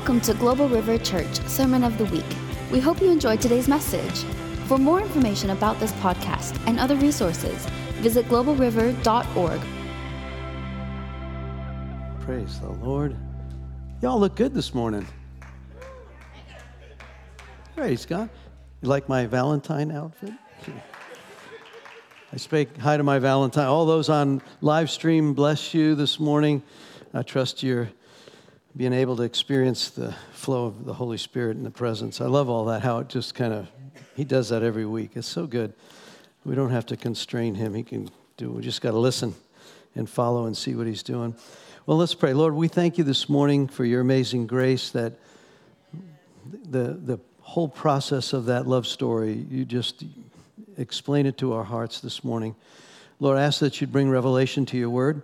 [0.00, 2.24] Welcome to Global River Church Sermon of the Week.
[2.72, 4.24] We hope you enjoyed today's message.
[4.66, 7.66] For more information about this podcast and other resources,
[8.00, 9.60] visit globalriver.org.
[12.20, 13.14] Praise the Lord.
[14.00, 15.06] Y'all look good this morning.
[17.76, 18.30] Praise God.
[18.80, 20.32] You like my Valentine outfit?
[22.32, 23.66] I spake hi to my Valentine.
[23.66, 26.62] All those on live stream, bless you this morning.
[27.12, 27.90] I trust you're
[28.76, 32.20] being able to experience the flow of the Holy Spirit and the presence.
[32.20, 33.68] I love all that, how it just kind of,
[34.14, 35.12] He does that every week.
[35.14, 35.72] It's so good.
[36.44, 37.74] We don't have to constrain Him.
[37.74, 39.34] He can do, we just got to listen
[39.94, 41.34] and follow and see what He's doing.
[41.86, 42.32] Well, let's pray.
[42.32, 45.14] Lord, we thank you this morning for your amazing grace that
[46.70, 50.04] the, the whole process of that love story, you just
[50.78, 52.54] explain it to our hearts this morning.
[53.18, 55.22] Lord, I ask that you'd bring revelation to your word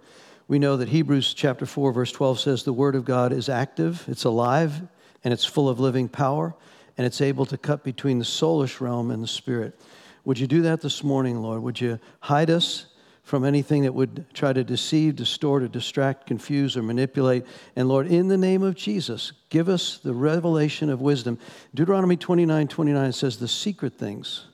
[0.48, 4.05] we know that Hebrews chapter 4 verse 12 says the word of God is active,
[4.08, 4.80] it's alive,
[5.25, 6.55] and it's full of living power,
[6.97, 9.78] and it's able to cut between the soulish realm and the spirit.
[10.24, 11.62] Would you do that this morning, Lord?
[11.62, 12.86] Would you hide us
[13.22, 17.44] from anything that would try to deceive, distort, or distract, confuse, or manipulate?
[17.74, 21.39] And Lord, in the name of Jesus, give us the revelation of wisdom.
[21.74, 24.47] Deuteronomy 29 29 says, The secret things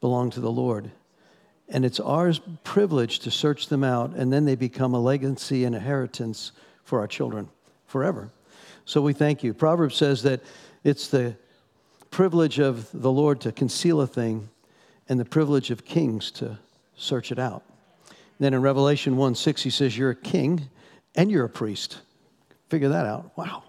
[0.00, 0.90] belong to the Lord
[1.68, 2.32] and it's our
[2.64, 6.52] privilege to search them out, and then they become a legacy and inheritance
[6.84, 7.48] for our children
[7.86, 8.30] forever.
[8.84, 9.52] So we thank you.
[9.52, 10.40] Proverbs says that
[10.82, 11.36] it's the
[12.10, 14.48] privilege of the Lord to conceal a thing
[15.08, 16.58] and the privilege of kings to
[16.96, 17.62] search it out.
[18.38, 20.68] Then in Revelation 1 6, he says, You're a king
[21.14, 21.98] and you're a priest.
[22.68, 23.36] Figure that out.
[23.36, 23.64] Wow.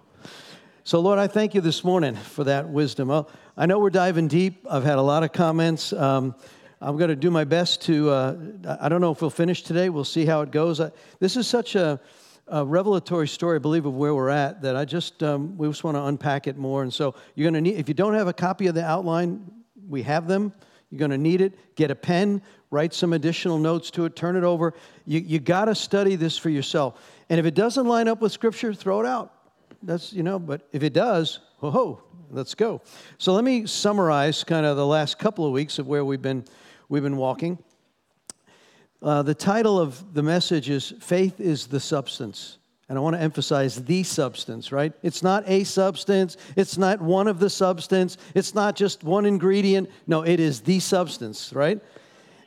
[0.83, 3.25] So, Lord, I thank you this morning for that wisdom.
[3.57, 4.65] I know we're diving deep.
[4.69, 5.93] I've had a lot of comments.
[5.93, 6.35] Um,
[6.81, 8.37] I'm going to do my best to, uh,
[8.79, 9.89] I don't know if we'll finish today.
[9.89, 10.79] We'll see how it goes.
[10.79, 11.99] I, this is such a,
[12.47, 15.83] a, revelatory story, I believe, of where we're at that I just, um, we just
[15.83, 16.83] want to unpack it more.
[16.83, 19.51] And so you're going to need, if you don't have a copy of the outline,
[19.89, 20.53] we have them.
[20.89, 21.75] You're going to need it.
[21.75, 22.41] Get a pen,
[22.71, 24.73] write some additional notes to it, turn it over.
[25.05, 27.01] You, you got to study this for yourself.
[27.29, 29.33] And if it doesn't line up with Scripture, throw it out.
[29.83, 32.03] That's, you know, but if it does, whoa, ho.
[32.31, 32.81] let's go.
[33.17, 36.45] So let me summarize kind of the last couple of weeks of where we've been
[36.89, 37.59] we've been walking.
[39.01, 42.57] Uh, the title of the message is Faith is the Substance.
[42.89, 44.91] And I want to emphasize the substance, right?
[45.03, 46.37] It's not a substance.
[46.55, 48.17] It's not one of the substance.
[48.33, 49.91] It's not just one ingredient.
[50.07, 51.79] No, it is the substance, right?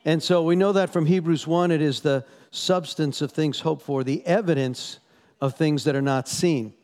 [0.05, 3.83] And so we know that from Hebrews 1, it is the substance of things hoped
[3.83, 4.99] for, the evidence
[5.41, 6.75] of things that are not seen.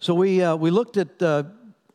[0.00, 1.42] So we, uh, we looked at uh,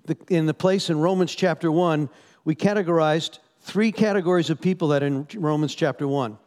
[0.06, 2.08] the, in the place in Romans chapter 1,
[2.46, 6.38] we categorized three categories of people that in Romans chapter 1.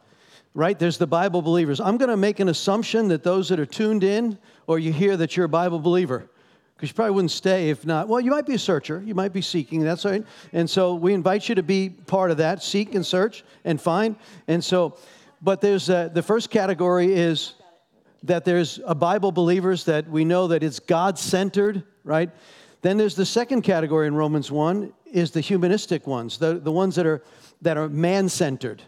[0.53, 0.77] Right?
[0.77, 1.81] There's the Bible believers.
[1.81, 4.37] I'm going to make an assumption that those that are tuned in
[4.67, 6.29] or you hear that you're a Bible believer.
[6.75, 8.07] Because you probably wouldn't stay if not.
[8.07, 9.01] Well, you might be a searcher.
[9.05, 9.81] You might be seeking.
[9.81, 10.25] That's right.
[10.53, 12.63] And so we invite you to be part of that.
[12.63, 14.15] Seek and search and find.
[14.47, 14.97] And so,
[15.41, 17.53] but there's uh, the first category is
[18.23, 22.29] that there's a Bible believers that we know that it's God centered, right?
[22.81, 26.95] Then there's the second category in Romans 1 is the humanistic ones, the, the ones
[26.95, 27.23] that are,
[27.61, 28.83] that are man centered.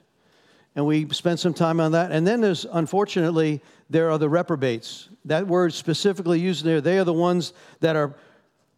[0.75, 2.11] And we spent some time on that.
[2.11, 5.07] And then there's, unfortunately, there are the reprobates.
[5.23, 8.13] That word specifically used there, they are the ones that are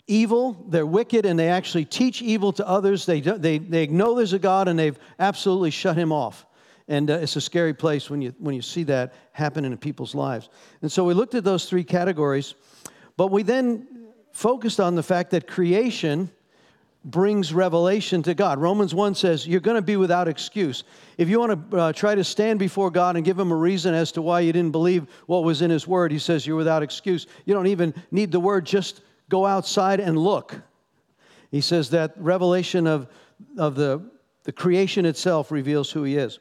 [0.06, 3.08] evil, they're wicked, and they actually teach evil to others.
[3.08, 6.46] They, they, they know there's a God and they've absolutely shut him off.
[6.88, 10.14] And uh, it's a scary place when you, when you see that happen in people's
[10.14, 10.50] lives.
[10.84, 12.54] And so we looked at those three categories,
[13.18, 13.88] but we then
[14.34, 16.30] focused on the fact that creation
[17.06, 18.60] brings revelation to God.
[18.60, 20.84] Romans 1 says you're going to be without excuse.
[21.18, 23.94] If you want to uh, try to stand before God and give him a reason
[23.94, 26.84] as to why you didn't believe what was in his word, he says you're without
[26.84, 27.28] excuse.
[27.46, 30.60] You don't even need the word, just go outside and look.
[31.52, 33.08] He says that revelation of,
[33.58, 34.02] of the,
[34.44, 36.40] the creation itself reveals who he is.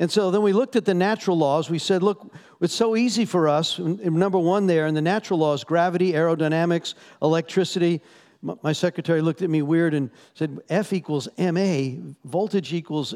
[0.00, 1.70] And so then we looked at the natural laws.
[1.70, 3.78] We said, look, it's so easy for us.
[3.78, 8.02] Number one, there in the natural laws gravity, aerodynamics, electricity,
[8.62, 11.92] my secretary looked at me weird and said, F equals MA,
[12.24, 13.14] voltage equals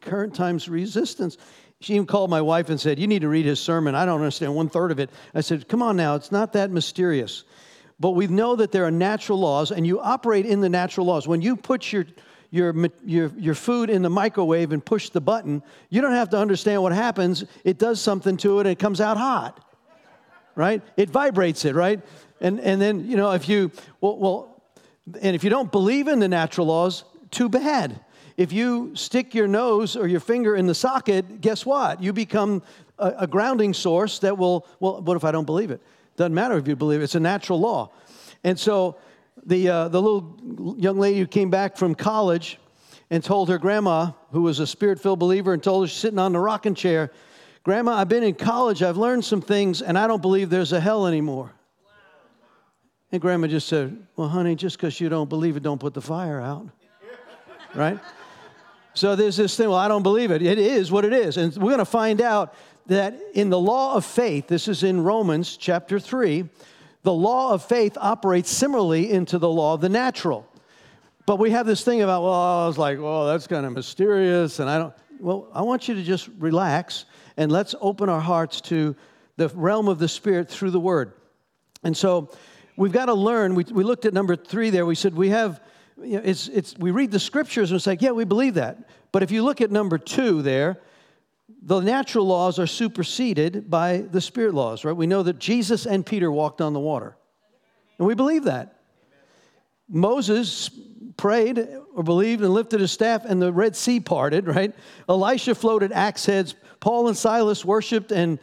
[0.00, 1.36] current times resistance.
[1.80, 3.94] She even called my wife and said, You need to read his sermon.
[3.94, 5.10] I don't understand one third of it.
[5.34, 7.44] I said, Come on now, it's not that mysterious.
[8.00, 11.26] But we know that there are natural laws, and you operate in the natural laws.
[11.26, 12.06] When you put your
[12.50, 12.74] your,
[13.04, 16.82] your, your food in the microwave and push the button, you don't have to understand
[16.82, 17.44] what happens.
[17.64, 19.62] It does something to it and it comes out hot,
[20.54, 20.80] right?
[20.96, 22.00] It vibrates it, right?
[22.40, 24.55] And, and then, you know, if you, well, well
[25.20, 28.00] and if you don't believe in the natural laws, too bad.
[28.36, 32.02] If you stick your nose or your finger in the socket, guess what?
[32.02, 32.62] You become
[32.98, 35.80] a, a grounding source that will, well, what if I don't believe it?
[36.16, 37.90] Doesn't matter if you believe it, it's a natural law.
[38.44, 38.96] And so
[39.44, 42.58] the, uh, the little young lady who came back from college
[43.10, 46.18] and told her grandma, who was a spirit filled believer, and told her she's sitting
[46.18, 47.10] on the rocking chair,
[47.66, 50.78] Grandma, I've been in college, I've learned some things, and I don't believe there's a
[50.78, 51.52] hell anymore.
[53.12, 56.02] And grandma just said, Well, honey, just because you don't believe it, don't put the
[56.02, 56.68] fire out.
[57.74, 57.98] right?
[58.94, 60.40] So there's this thing, well, I don't believe it.
[60.40, 61.36] It is what it is.
[61.36, 62.54] And we're going to find out
[62.86, 66.48] that in the law of faith, this is in Romans chapter 3,
[67.02, 70.48] the law of faith operates similarly into the law of the natural.
[71.26, 74.60] But we have this thing about, well, I was like, well, that's kind of mysterious,
[74.60, 74.94] and I don't.
[75.18, 77.06] Well, I want you to just relax
[77.36, 78.94] and let's open our hearts to
[79.36, 81.12] the realm of the Spirit through the Word.
[81.82, 82.30] And so
[82.76, 83.54] we've got to learn.
[83.54, 84.86] We, we looked at number three there.
[84.86, 85.60] We said we have,
[86.02, 88.88] you know, it's, it's, we read the scriptures and like, yeah, we believe that.
[89.12, 90.80] But if you look at number two there,
[91.62, 94.96] the natural laws are superseded by the spirit laws, right?
[94.96, 97.16] We know that Jesus and Peter walked on the water.
[97.98, 98.80] And we believe that.
[99.88, 100.70] Moses
[101.16, 104.74] prayed or believed and lifted his staff, and the Red Sea parted, right?
[105.08, 106.54] Elisha floated axe heads.
[106.80, 108.38] Paul and Silas worshiped, and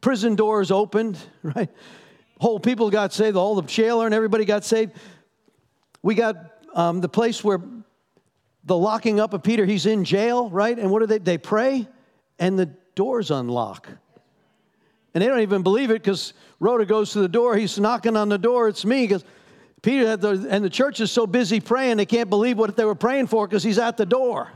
[0.00, 1.70] prison doors opened, right?
[2.40, 4.92] Whole people got saved, all the jailer and everybody got saved.
[6.02, 6.36] We got
[6.74, 7.60] um, the place where
[8.64, 10.78] the locking up of Peter, he's in jail, right?
[10.78, 11.18] And what do they?
[11.18, 11.88] They pray,
[12.38, 13.88] and the doors unlock.
[15.14, 17.56] And they don't even believe it because Rhoda goes to the door.
[17.56, 18.68] He's knocking on the door.
[18.68, 19.06] It's me.
[19.06, 19.24] Because
[19.82, 22.94] Peter the, and the church is so busy praying, they can't believe what they were
[22.94, 24.50] praying for because he's at the door.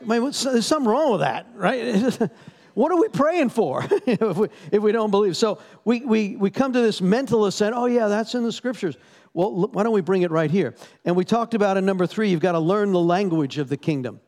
[0.00, 2.18] I mean, there's something wrong with that, right?
[2.74, 5.36] what are we praying for if, we, if we don't believe?
[5.36, 8.96] So we, we, we come to this mentalist assent, oh, yeah, that's in the scriptures.
[9.34, 10.74] Well, why don't we bring it right here?
[11.04, 13.76] And we talked about in number three, you've got to learn the language of the
[13.76, 14.20] kingdom.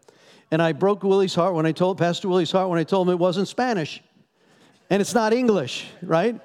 [0.50, 3.12] And I broke Willie's heart when I told Pastor Willie's heart when I told him
[3.12, 4.02] it wasn't Spanish
[4.91, 6.41] and it's not English, right?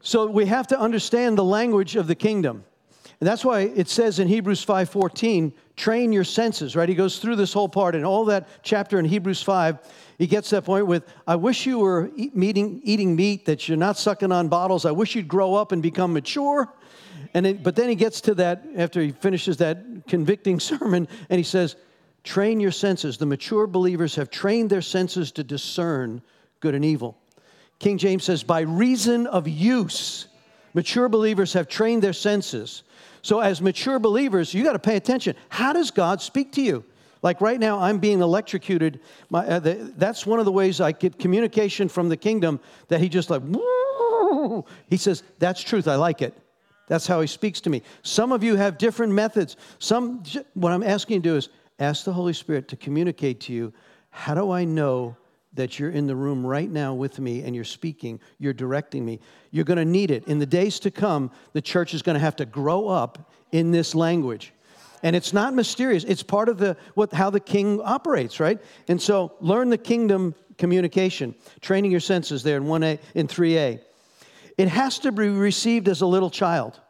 [0.00, 2.64] So we have to understand the language of the kingdom.
[3.20, 6.88] And that's why it says in Hebrews 5:14, train your senses, right?
[6.88, 9.78] He goes through this whole part and all that chapter in Hebrews 5,
[10.18, 13.76] he gets to that point with, I wish you were eating, eating meat that you're
[13.76, 14.84] not sucking on bottles.
[14.84, 16.72] I wish you'd grow up and become mature.
[17.34, 21.38] And it, but then he gets to that after he finishes that convicting sermon and
[21.38, 21.76] he says,
[22.22, 23.18] train your senses.
[23.18, 26.22] The mature believers have trained their senses to discern
[26.60, 27.18] good and evil.
[27.80, 30.28] King James says, by reason of use,
[30.74, 32.84] mature believers have trained their senses.
[33.22, 35.34] So, as mature believers, you got to pay attention.
[35.48, 36.84] How does God speak to you?
[37.24, 39.00] Like right now, I'm being electrocuted.
[39.30, 43.00] My, uh, the, that's one of the ways I get communication from the kingdom that
[43.00, 44.64] he just like, Woo!
[44.88, 45.88] he says, That's truth.
[45.88, 46.36] I like it.
[46.86, 47.82] That's how he speaks to me.
[48.02, 49.56] Some of you have different methods.
[49.78, 50.22] Some,
[50.52, 51.48] what I'm asking you to do is
[51.78, 53.72] ask the Holy Spirit to communicate to you
[54.10, 55.16] how do I know
[55.54, 59.18] that you're in the room right now with me and you're speaking, you're directing me.
[59.50, 60.28] You're going to need it.
[60.28, 63.70] In the days to come, the church is going to have to grow up in
[63.70, 64.52] this language.
[65.04, 66.02] And it's not mysterious.
[66.04, 68.58] It's part of the what how the king operates, right?
[68.88, 73.80] And so learn the kingdom communication, training your senses there in 1A in 3A.
[74.56, 76.80] It has to be received as a little child.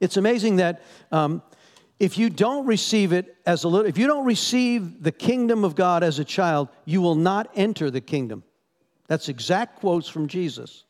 [0.00, 0.82] It's amazing that
[1.12, 1.42] um,
[1.98, 5.74] if you don't receive it as a little, if you don't receive the kingdom of
[5.74, 8.42] God as a child, you will not enter the kingdom.
[9.08, 10.84] That's exact quotes from Jesus.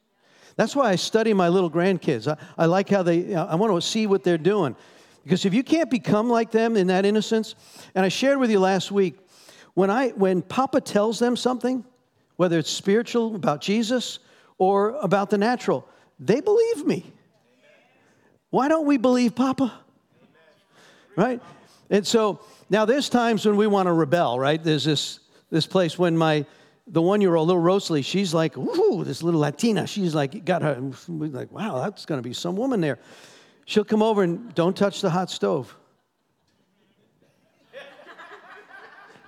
[0.54, 2.30] That's why I study my little grandkids.
[2.30, 4.76] I, I like how they, I want to see what they're doing.
[5.24, 7.54] Because if you can't become like them in that innocence,
[7.94, 9.18] and I shared with you last week,
[9.74, 11.84] when, I, when Papa tells them something,
[12.36, 14.18] whether it's spiritual about Jesus
[14.58, 15.86] or about the natural,
[16.18, 17.12] they believe me.
[18.50, 19.72] Why don't we believe Papa?
[21.16, 21.40] right?
[21.90, 24.62] And so now there's times when we want to rebel, right?
[24.62, 26.46] There's this this place when my
[26.86, 30.62] the one year old little Rosalie, she's like, ooh, this little Latina, she's like, got
[30.62, 32.98] her, like, wow, that's gonna be some woman there.
[33.70, 35.76] She'll come over and don't touch the hot stove.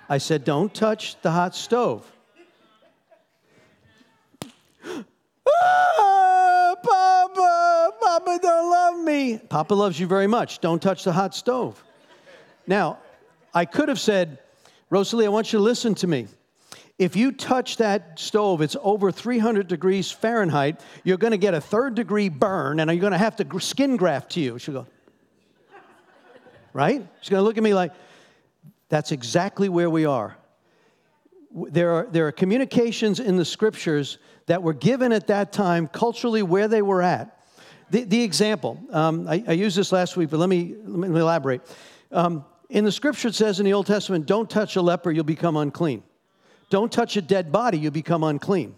[0.09, 2.05] I said, don't touch the hot stove.
[5.47, 9.37] ah, Papa, Papa don't love me.
[9.37, 10.59] Papa loves you very much.
[10.59, 11.81] Don't touch the hot stove.
[12.67, 12.99] Now,
[13.53, 14.39] I could have said,
[14.89, 16.27] Rosalie, I want you to listen to me.
[16.99, 21.61] If you touch that stove, it's over 300 degrees Fahrenheit, you're going to get a
[21.61, 24.59] third degree burn and you're going to have to skin graft to you.
[24.59, 24.87] She'll go,
[26.71, 27.05] right?
[27.21, 27.93] She's going to look at me like,
[28.89, 30.37] that's exactly where we are.
[31.51, 36.43] There are, there are communications in the scriptures that were given at that time, culturally,
[36.43, 37.39] where they were at.
[37.89, 41.19] The, the example, um, I, I, used this last week, but let me, let me
[41.19, 41.61] elaborate.
[42.11, 45.23] Um, in the scripture, it says in the Old Testament, don't touch a leper, you'll
[45.23, 46.03] become unclean.
[46.73, 48.73] Don't touch a dead body, you become unclean.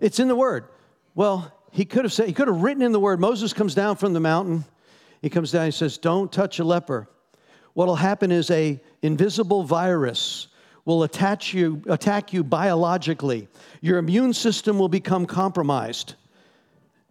[0.00, 0.64] It's in the word.
[1.14, 3.20] Well, he could have said, he could have written in the word.
[3.20, 4.64] Moses comes down from the mountain.
[5.20, 7.06] He comes down, he says, Don't touch a leper.
[7.74, 10.48] What'll happen is a invisible virus
[10.86, 13.46] will attach you, attack you biologically.
[13.82, 16.14] Your immune system will become compromised.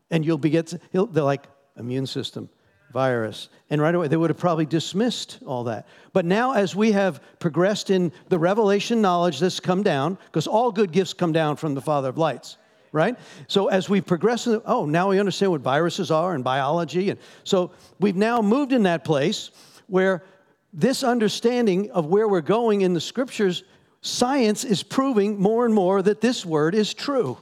[0.09, 1.45] And you'll be get, they're like,
[1.77, 2.49] immune system,
[2.95, 3.49] virus.
[3.69, 5.85] And right away, they would have probably dismissed all that.
[6.13, 10.71] But now, as we have progressed in the revelation knowledge that's come down, because all
[10.71, 12.57] good gifts come down from the Father of lights,
[12.93, 13.17] right?
[13.47, 17.09] So as we progress, in, oh, now we understand what viruses are and biology.
[17.09, 19.51] And so we've now moved in that place
[19.87, 20.23] where
[20.71, 23.65] this understanding of where we're going in the scriptures,
[23.99, 27.37] science is proving more and more that this word is true.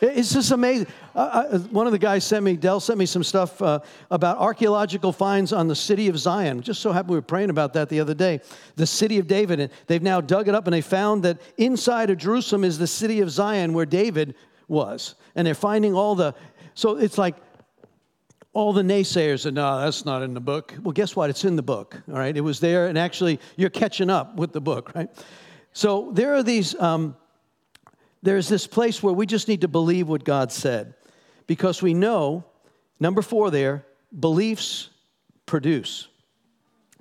[0.00, 0.86] It's just amazing.
[1.14, 4.38] Uh, uh, one of the guys sent me, Dell sent me some stuff uh, about
[4.38, 6.62] archaeological finds on the city of Zion.
[6.62, 8.40] Just so happened we were praying about that the other day.
[8.76, 9.60] The city of David.
[9.60, 12.86] And they've now dug it up and they found that inside of Jerusalem is the
[12.86, 14.34] city of Zion where David
[14.68, 15.14] was.
[15.34, 16.34] And they're finding all the,
[16.74, 17.36] so it's like
[18.54, 20.74] all the naysayers said, no, that's not in the book.
[20.82, 21.30] Well, guess what?
[21.30, 22.36] It's in the book, all right?
[22.36, 25.08] It was there, and actually, you're catching up with the book, right?
[25.72, 27.16] So there are these, um,
[28.22, 30.94] there's this place where we just need to believe what God said
[31.52, 32.42] because we know,
[32.98, 33.84] number four there,
[34.18, 34.88] beliefs
[35.44, 36.08] produce.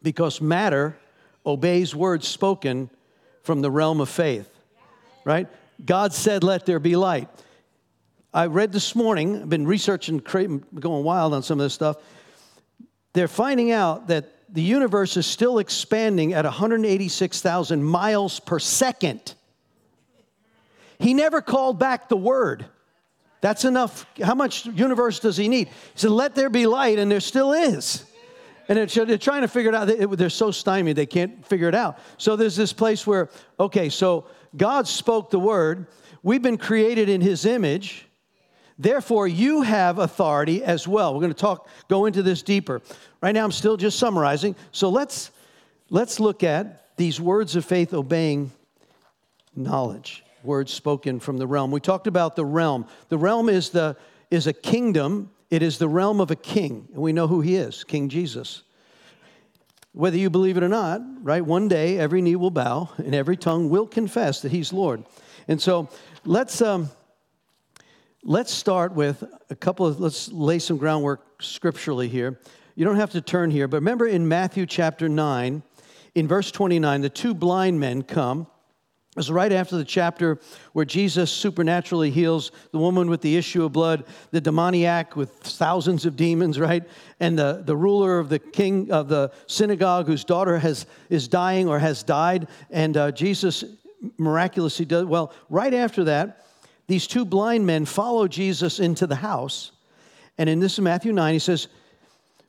[0.03, 0.97] Because matter
[1.45, 2.89] obeys words spoken
[3.43, 4.49] from the realm of faith,
[5.23, 5.47] right?
[5.85, 7.29] God said, let there be light.
[8.33, 11.95] I read this morning, I've been researching, going wild on some of this stuff.
[13.13, 19.33] They're finding out that the universe is still expanding at 186,000 miles per second.
[20.99, 22.65] He never called back the word.
[23.41, 24.05] That's enough.
[24.23, 25.67] How much universe does he need?
[25.67, 28.05] He said, Let there be light, and there still is.
[28.69, 30.17] And they're trying to figure it out.
[30.17, 31.99] They're so stymied, they can't figure it out.
[32.17, 33.29] So there's this place where,
[33.59, 35.87] okay, so God spoke the word.
[36.23, 38.07] We've been created in his image.
[38.77, 41.13] Therefore, you have authority as well.
[41.13, 42.81] We're going to talk, go into this deeper.
[43.21, 44.55] Right now, I'm still just summarizing.
[44.71, 45.31] So let's
[45.89, 48.51] let's look at these words of faith obeying
[49.55, 51.71] knowledge, words spoken from the realm.
[51.71, 52.85] We talked about the realm.
[53.09, 53.97] The realm is the
[54.29, 55.31] is a kingdom.
[55.49, 58.63] It is the realm of a king, and we know who he is, King Jesus.
[59.93, 61.45] Whether you believe it or not, right?
[61.45, 65.03] One day every knee will bow and every tongue will confess that he's Lord.
[65.49, 65.89] And so
[66.23, 66.89] let's um,
[68.23, 72.39] Let's start with a couple of, let's lay some groundwork scripturally here.
[72.75, 75.63] You don't have to turn here, but remember in Matthew chapter 9,
[76.13, 78.45] in verse 29, the two blind men come.
[79.17, 80.39] It's right after the chapter
[80.71, 86.05] where Jesus supernaturally heals the woman with the issue of blood, the demoniac with thousands
[86.05, 86.83] of demons, right?
[87.19, 91.67] And the, the ruler of the king of the synagogue whose daughter has, is dying
[91.67, 92.47] or has died.
[92.69, 93.65] And uh, Jesus
[94.17, 96.45] miraculously does, well, right after that,
[96.87, 99.73] these two blind men follow Jesus into the house.
[100.37, 101.67] And in this Matthew 9, he says,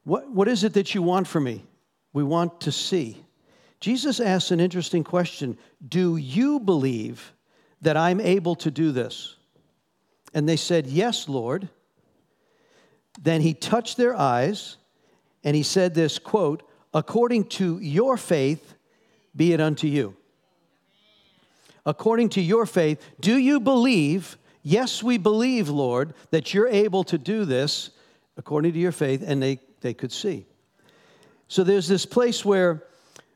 [0.04, 1.64] what, what is it that you want from me?
[2.12, 3.22] We want to see.
[3.82, 7.34] Jesus asks an interesting question Do you believe
[7.82, 9.36] that I'm able to do this?
[10.32, 11.68] And they said, Yes, Lord.
[13.20, 14.78] Then he touched their eyes
[15.44, 16.62] and he said this quote,
[16.94, 18.74] according to your faith,
[19.36, 20.16] be it unto you
[21.84, 24.38] according to your faith, do you believe?
[24.62, 27.90] Yes, we believe, Lord, that you're able to do this
[28.36, 30.46] according to your faith, and they, they could see.
[31.48, 32.84] So there's this place where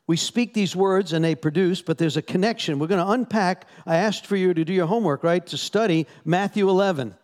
[0.07, 2.79] we speak these words and they produce, but there's a connection.
[2.79, 3.67] We're going to unpack.
[3.85, 5.45] I asked for you to do your homework, right?
[5.47, 7.15] To study Matthew 11.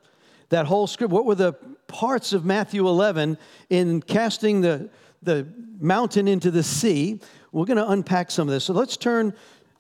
[0.49, 1.13] That whole script.
[1.13, 1.53] What were the
[1.87, 3.39] parts of Matthew 11
[3.71, 4.91] in casting the,
[5.23, 5.47] the
[5.79, 7.21] mountain into the sea?
[7.53, 8.65] We're going to unpack some of this.
[8.65, 9.35] So let's turn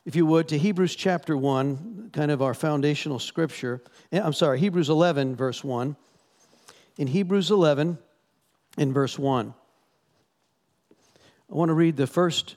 [0.05, 3.81] if you would, to Hebrews chapter 1, kind of our foundational scripture.
[4.11, 5.97] Eh, I'm sorry, Hebrews 11, verse 1.
[6.99, 7.99] In Hebrews 11,
[8.79, 9.55] in verse 1,
[11.51, 12.57] I want to read the first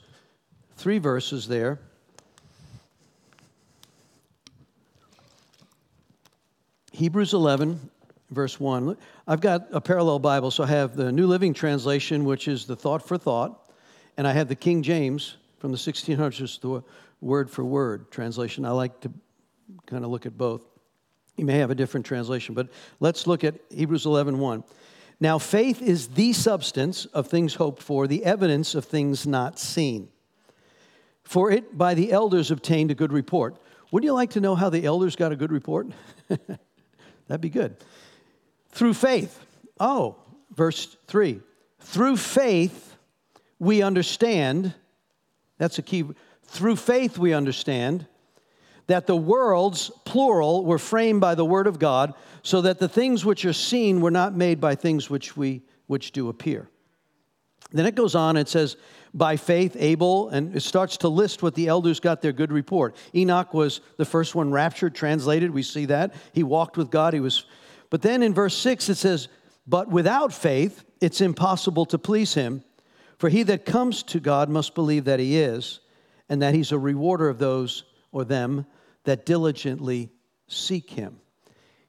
[0.76, 1.80] three verses there.
[6.92, 7.90] Hebrews 11,
[8.32, 8.96] verse 1.
[9.28, 12.76] I've got a parallel Bible, so I have the New Living Translation, which is the
[12.76, 13.70] thought for thought,
[14.16, 16.84] and I have the King James from the 1600s, the
[17.20, 18.64] word for word translation.
[18.66, 19.12] I like to
[19.88, 20.62] kind of look at both.
[21.36, 22.70] You may have a different translation, but
[23.02, 24.64] let's look at Hebrews 11 1.
[25.20, 30.10] Now, faith is the substance of things hoped for, the evidence of things not seen.
[31.26, 33.58] For it by the elders obtained a good report.
[33.92, 35.88] Wouldn't you like to know how the elders got a good report?
[37.28, 37.76] That'd be good.
[38.70, 39.44] Through faith.
[39.80, 40.16] Oh,
[40.56, 41.42] verse 3.
[41.80, 42.96] Through faith,
[43.60, 44.74] we understand.
[45.58, 46.06] That's a key.
[46.44, 48.08] Through faith, we understand
[48.88, 52.14] that the worlds, plural, were framed by the word of God,
[52.44, 56.12] so that the things which are seen were not made by things which we which
[56.12, 56.70] do appear.
[57.72, 58.78] Then it goes on, it says,
[59.16, 62.96] by faith, Abel, and it starts to list what the elders got their good report.
[63.16, 65.52] Enoch was the first one raptured, translated.
[65.52, 66.14] We see that.
[66.34, 67.14] He walked with God.
[67.14, 67.46] He was,
[67.90, 69.30] but then in verse 6 it says,
[69.66, 72.64] But without faith, it's impossible to please him.
[73.18, 75.80] For he that comes to God must believe that he is,
[76.28, 78.66] and that he's a rewarder of those or them
[79.06, 80.12] that diligently
[80.48, 81.22] seek him.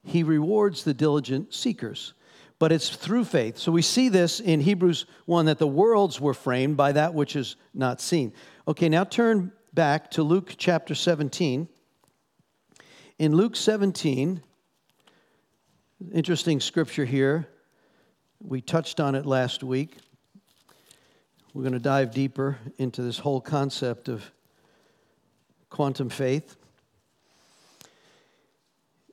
[0.04, 2.14] He rewards the diligent seekers,
[2.58, 3.58] but it's through faith.
[3.58, 7.36] So we see this in Hebrews 1 that the worlds were framed by that which
[7.36, 8.32] is not seen.
[8.66, 11.68] Okay, now turn back to Luke chapter 17.
[13.18, 14.42] In Luke 17,
[16.12, 17.48] interesting scripture here.
[18.40, 19.96] We touched on it last week.
[21.52, 24.30] We're going to dive deeper into this whole concept of
[25.70, 26.56] quantum faith.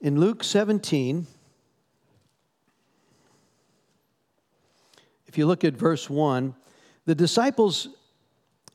[0.01, 1.25] In Luke 17,
[5.33, 6.53] if you look at verse 1,
[7.05, 7.87] the disciples,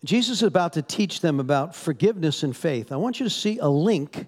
[0.04, 2.90] Jesus is about to teach them about forgiveness and faith.
[2.90, 4.26] I want you to see a link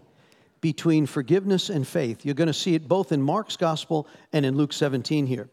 [0.60, 2.24] between forgiveness and faith.
[2.24, 5.48] You're going to see it both in Mark's gospel and in Luke 17 here.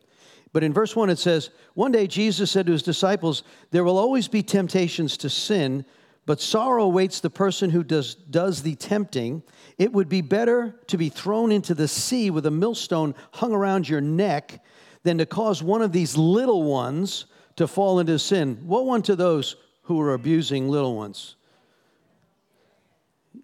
[0.54, 3.42] But in verse 1, it says, One day Jesus said to his disciples,
[3.72, 5.84] There will always be temptations to sin,
[6.28, 9.42] but sorrow awaits the person who does, does the tempting.
[9.80, 13.90] It would be better to be thrown into the sea with a millstone hung around
[13.90, 14.62] your neck
[15.04, 17.26] than to cause one of these little ones
[17.56, 18.60] to fall into sin.
[18.66, 21.36] What one to those who are abusing little ones?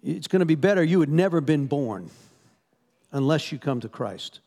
[0.02, 2.10] It's going to be better you had never been born
[3.12, 4.40] unless you come to Christ.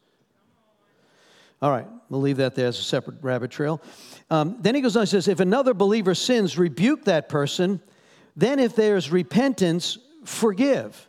[1.62, 3.82] All right, we'll leave that there as a separate rabbit trail.
[4.30, 7.82] Um, then he goes on and says, If another believer sins, rebuke that person
[8.38, 11.07] then, if there's repentance, forgive.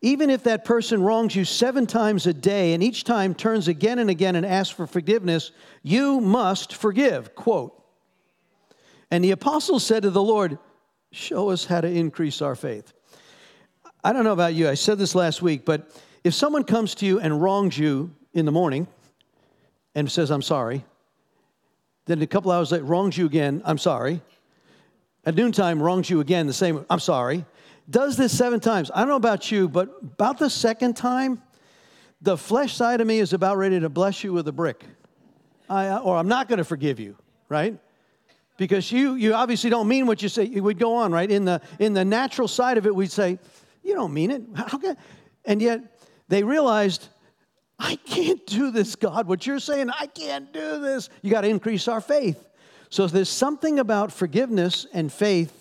[0.00, 3.98] Even if that person wrongs you seven times a day and each time turns again
[3.98, 5.50] and again and asks for forgiveness,
[5.82, 7.34] you must forgive.
[7.34, 7.74] Quote.
[9.10, 10.58] And the apostle said to the Lord,
[11.10, 12.92] Show us how to increase our faith.
[14.04, 15.90] I don't know about you, I said this last week, but
[16.22, 18.86] if someone comes to you and wrongs you in the morning
[19.94, 20.84] and says, I'm sorry,
[22.04, 24.20] then a couple hours later wrongs you again, I'm sorry,
[25.24, 27.44] at noontime wrongs you again the same, I'm sorry,
[27.90, 28.90] does this seven times.
[28.94, 31.42] I don't know about you, but about the second time,
[32.20, 34.84] the flesh side of me is about ready to bless you with a brick.
[35.70, 37.16] I, uh, or I'm not going to forgive you,
[37.48, 37.78] right?
[38.56, 40.44] Because you, you obviously don't mean what you say.
[40.44, 41.30] You would go on, right?
[41.30, 43.38] In the, in the natural side of it, we'd say,
[43.82, 44.42] You don't mean it.
[44.54, 44.96] How can?
[45.44, 47.08] And yet they realized,
[47.78, 49.28] I can't do this, God.
[49.28, 51.08] What you're saying, I can't do this.
[51.22, 52.48] You got to increase our faith.
[52.90, 55.57] So there's something about forgiveness and faith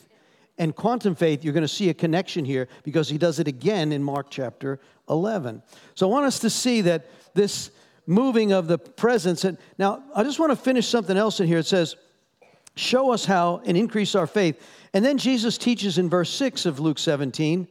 [0.58, 1.44] and quantum faith.
[1.44, 4.80] You're going to see a connection here because he does it again in Mark chapter
[5.10, 5.62] 11.
[5.96, 7.72] So I want us to see that this
[8.06, 9.44] moving of the presence.
[9.44, 11.60] And now I just want to finish something else in here.
[11.60, 11.96] It says,
[12.76, 14.62] show us how and increase our faith.
[14.94, 17.68] And then Jesus teaches in verse 6 of Luke 17.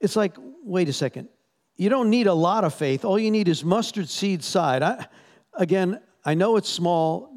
[0.00, 1.28] It's like, wait a second.
[1.76, 3.04] You don't need a lot of faith.
[3.04, 4.82] All you need is mustard seed side.
[4.82, 5.06] I,
[5.54, 7.30] again, I know it's small.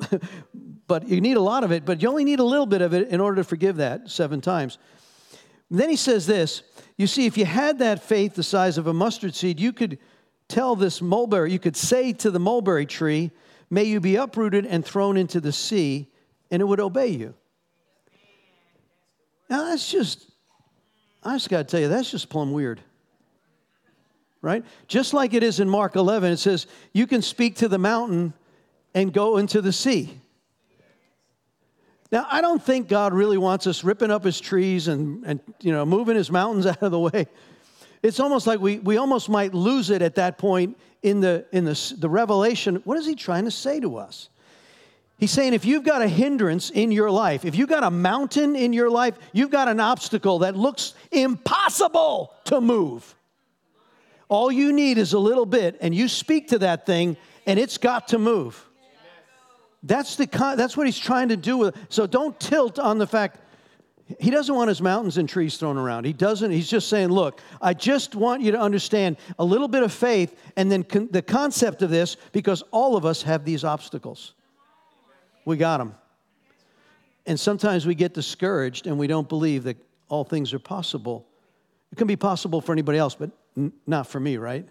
[0.86, 2.92] but you need a lot of it, but you only need a little bit of
[2.92, 4.78] it in order to forgive that seven times.
[5.70, 6.62] And then he says this
[6.96, 9.98] You see, if you had that faith the size of a mustard seed, you could
[10.48, 13.30] tell this mulberry, you could say to the mulberry tree,
[13.70, 16.10] May you be uprooted and thrown into the sea,
[16.50, 17.34] and it would obey you.
[19.48, 20.30] Now, that's just,
[21.22, 22.80] I just got to tell you, that's just plumb weird.
[24.42, 24.64] Right?
[24.86, 28.34] Just like it is in Mark 11, it says, You can speak to the mountain
[28.94, 30.20] and go into the sea.
[32.14, 35.72] Now, I don't think God really wants us ripping up his trees and, and you
[35.72, 37.26] know, moving his mountains out of the way.
[38.04, 41.64] It's almost like we, we almost might lose it at that point in, the, in
[41.64, 42.76] the, the revelation.
[42.84, 44.28] What is he trying to say to us?
[45.18, 48.54] He's saying if you've got a hindrance in your life, if you've got a mountain
[48.54, 53.12] in your life, you've got an obstacle that looks impossible to move.
[54.28, 57.76] All you need is a little bit, and you speak to that thing, and it's
[57.76, 58.64] got to move.
[59.84, 61.58] That's, the, that's what he's trying to do.
[61.58, 63.40] With, so don't tilt on the fact
[64.18, 66.04] he doesn't want his mountains and trees thrown around.
[66.04, 66.50] He doesn't.
[66.50, 70.38] He's just saying, look, I just want you to understand a little bit of faith
[70.56, 74.34] and then con- the concept of this because all of us have these obstacles.
[75.44, 75.94] We got them.
[77.26, 81.26] And sometimes we get discouraged and we don't believe that all things are possible.
[81.92, 84.66] It can be possible for anybody else, but n- not for me, right?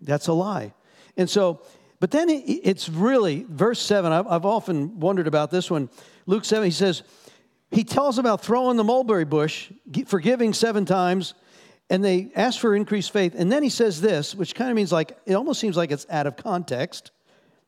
[0.00, 0.74] That's a lie.
[1.16, 1.62] And so
[2.02, 5.88] but then it's really, verse 7, I've often wondered about this one.
[6.26, 7.04] Luke 7, he says,
[7.70, 9.70] he tells about throwing the mulberry bush,
[10.06, 11.34] forgiving seven times,
[11.90, 13.36] and they ask for increased faith.
[13.38, 16.04] And then he says this, which kind of means like, it almost seems like it's
[16.10, 17.12] out of context.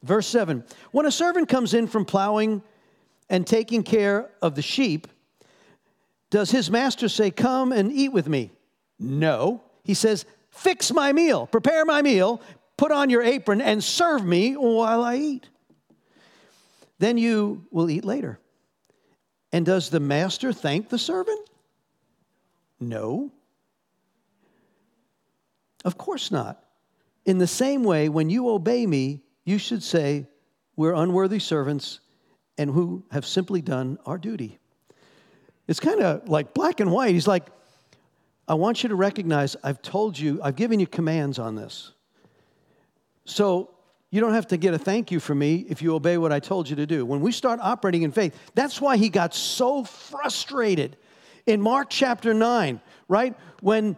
[0.02, 2.60] Verse 7 When a servant comes in from plowing
[3.30, 5.06] and taking care of the sheep,
[6.30, 8.50] does his master say, Come and eat with me?
[8.98, 9.62] No.
[9.84, 12.42] He says, Fix my meal, prepare my meal,
[12.76, 15.48] put on your apron, and serve me while I eat.
[16.98, 18.38] Then you will eat later.
[19.52, 21.48] And does the master thank the servant?
[22.80, 23.30] No.
[25.84, 26.62] Of course not.
[27.24, 30.26] In the same way, when you obey me, you should say,
[30.76, 32.00] We're unworthy servants
[32.58, 34.58] and who have simply done our duty.
[35.66, 37.14] It's kind of like black and white.
[37.14, 37.46] He's like,
[38.46, 41.92] I want you to recognize I've told you, I've given you commands on this.
[43.24, 43.70] So
[44.10, 46.40] you don't have to get a thank you from me if you obey what I
[46.40, 47.04] told you to do.
[47.04, 50.96] When we start operating in faith, that's why he got so frustrated
[51.46, 53.34] in Mark chapter 9, right?
[53.60, 53.96] When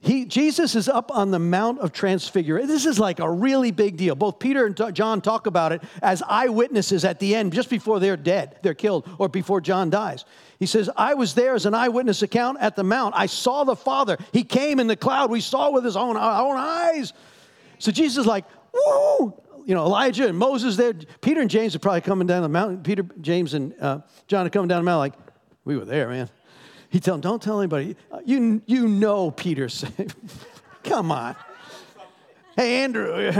[0.00, 2.68] he, Jesus is up on the Mount of Transfiguration.
[2.68, 4.14] This is like a really big deal.
[4.14, 8.18] Both Peter and John talk about it as eyewitnesses at the end, just before they're
[8.18, 10.26] dead, they're killed, or before John dies.
[10.58, 13.14] He says, I was there as an eyewitness account at the Mount.
[13.16, 14.18] I saw the Father.
[14.32, 15.30] He came in the cloud.
[15.30, 17.14] We saw with his own, our own eyes.
[17.78, 19.40] So Jesus is like, woo!
[19.66, 20.92] you know, Elijah and Moses there.
[21.20, 22.82] Peter and James are probably coming down the mountain.
[22.82, 25.14] Peter, James, and uh, John are coming down the mountain like,
[25.64, 26.28] we were there, man.
[26.90, 27.96] He tell him, don't tell anybody.
[28.10, 30.14] Uh, you, you know Peter said,
[30.82, 31.34] come on.
[32.56, 33.32] Hey, Andrew.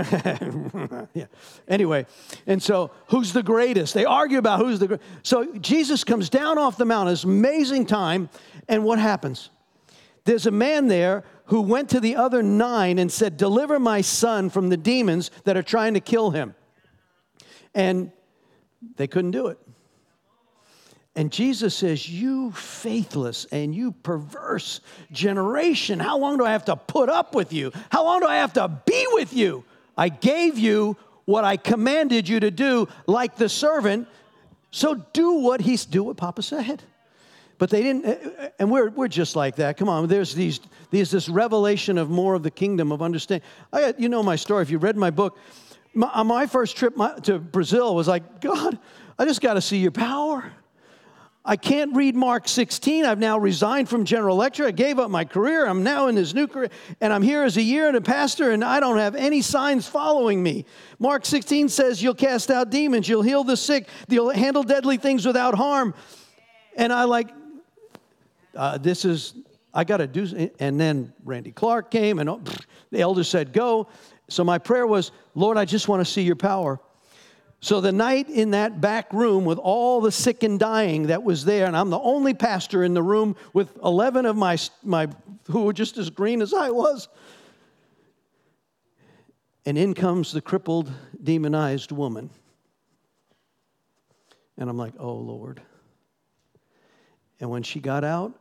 [1.15, 1.27] yeah.
[1.69, 2.07] Anyway,
[2.49, 3.95] and so who's the greatest?
[3.95, 5.09] They argue about who's the greatest.
[5.23, 8.29] So Jesus comes down off the mountain, this amazing time,
[8.69, 9.51] and what happens?
[10.25, 14.51] There's a man there who went to the other nine and said, Deliver my son
[14.51, 16.55] from the demons that are trying to kill him.
[17.75, 18.13] And
[18.97, 19.59] they couldn't do it.
[21.17, 24.81] And Jesus says, You faithless and you perverse
[25.13, 27.73] generation, how long do I have to put up with you?
[27.91, 29.65] How long do I have to be with you?
[29.97, 34.09] I gave you what I commanded you to do, like the servant.
[34.71, 36.83] So do what he's do what Papa said.
[37.59, 38.19] But they didn't,
[38.59, 39.77] and we're, we're just like that.
[39.77, 43.47] Come on, there's, these, there's this revelation of more of the kingdom of understanding.
[43.73, 44.63] I, you know my story.
[44.63, 45.39] If you read my book,
[45.95, 48.79] my, uh, my first trip to Brazil was like, God,
[49.19, 50.53] I just got to see your power.
[51.47, 53.05] I can't read Mark 16.
[53.05, 54.67] I've now resigned from General Electric.
[54.67, 55.67] I gave up my career.
[55.67, 56.71] I'm now in this new career,
[57.03, 59.87] and I'm here as a year and a pastor, and I don't have any signs
[59.87, 60.65] following me.
[60.99, 65.27] Mark 16 says, You'll cast out demons, you'll heal the sick, you'll handle deadly things
[65.27, 65.95] without harm.
[66.77, 67.29] And I like,
[68.57, 69.35] uh, this is,
[69.73, 72.49] I got to do, and then Randy Clark came, and
[72.91, 73.89] the elder said, Go.
[74.29, 76.81] So my prayer was, Lord, I just want to see your power.
[77.61, 81.45] So the night in that back room with all the sick and dying that was
[81.47, 85.09] there, and I'm the only pastor in the room with 11 of my, my
[85.49, 87.09] who were just as green as I was.
[89.67, 92.29] And in comes the crippled, demonized woman.
[94.59, 95.63] And I'm like, oh Lord.
[97.41, 98.39] And when she got out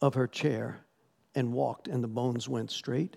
[0.00, 0.80] of her chair
[1.34, 3.16] and walked, and the bones went straight,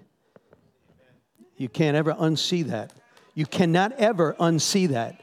[1.58, 2.93] you can't ever unsee that.
[3.36, 5.22] You cannot ever unsee that.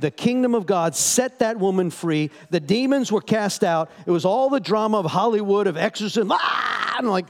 [0.00, 2.30] The kingdom of God set that woman free.
[2.50, 3.90] The demons were cast out.
[4.06, 6.32] It was all the drama of Hollywood, of exorcism.
[6.32, 6.96] Ah!
[6.98, 7.26] And like,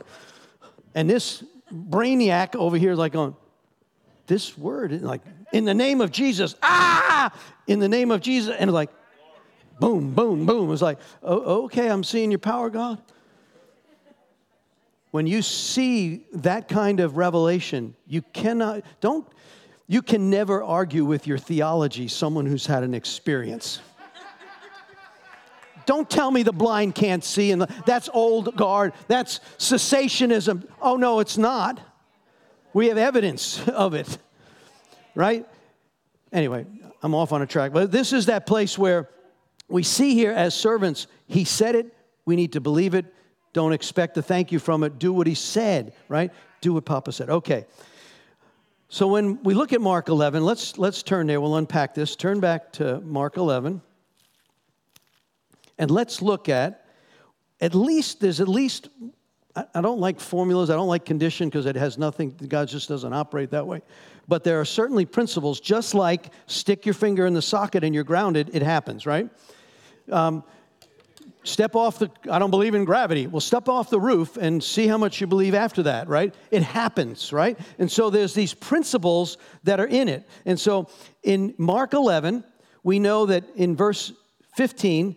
[0.95, 3.37] and this brainiac over here is like going,
[4.27, 5.21] this word, like,
[5.53, 7.33] in the name of Jesus, ah,
[7.67, 8.55] in the name of Jesus.
[8.59, 8.91] And like,
[9.81, 10.67] boom, boom, boom.
[10.67, 13.03] It was like, oh, okay, I'm seeing your power, God.
[15.13, 19.27] When you see that kind of revelation, you cannot, don't,
[19.87, 23.81] you can never argue with your theology someone who's had an experience.
[25.85, 30.67] Don't tell me the blind can't see and that's old guard, that's cessationism.
[30.81, 31.79] Oh, no, it's not.
[32.73, 34.17] We have evidence of it,
[35.15, 35.47] right?
[36.33, 36.65] Anyway,
[37.03, 39.11] I'm off on a track, but this is that place where
[39.69, 41.95] we see here as servants, he said it,
[42.25, 43.13] we need to believe it.
[43.53, 44.99] Don't expect a thank you from it.
[44.99, 46.31] Do what he said, right?
[46.61, 47.29] Do what Papa said.
[47.29, 47.67] Okay.
[48.89, 51.41] So when we look at Mark 11, let's, let's turn there.
[51.41, 52.15] We'll unpack this.
[52.15, 53.81] Turn back to Mark 11.
[55.79, 56.87] And let's look at,
[57.61, 58.89] at least, there's at least,
[59.57, 62.89] I, I don't like formulas, I don't like condition because it has nothing, God just
[62.89, 63.81] doesn't operate that way.
[64.29, 68.05] But there are certainly principles, just like stick your finger in the socket and you're
[68.05, 69.29] grounded, it happens, right?
[70.11, 70.45] Um,
[71.45, 74.87] step off the i don't believe in gravity well step off the roof and see
[74.87, 79.39] how much you believe after that right it happens right and so there's these principles
[79.65, 80.89] that are in it and so
[81.23, 82.45] in mark 11
[82.83, 84.13] we know that in verse
[84.57, 85.17] 15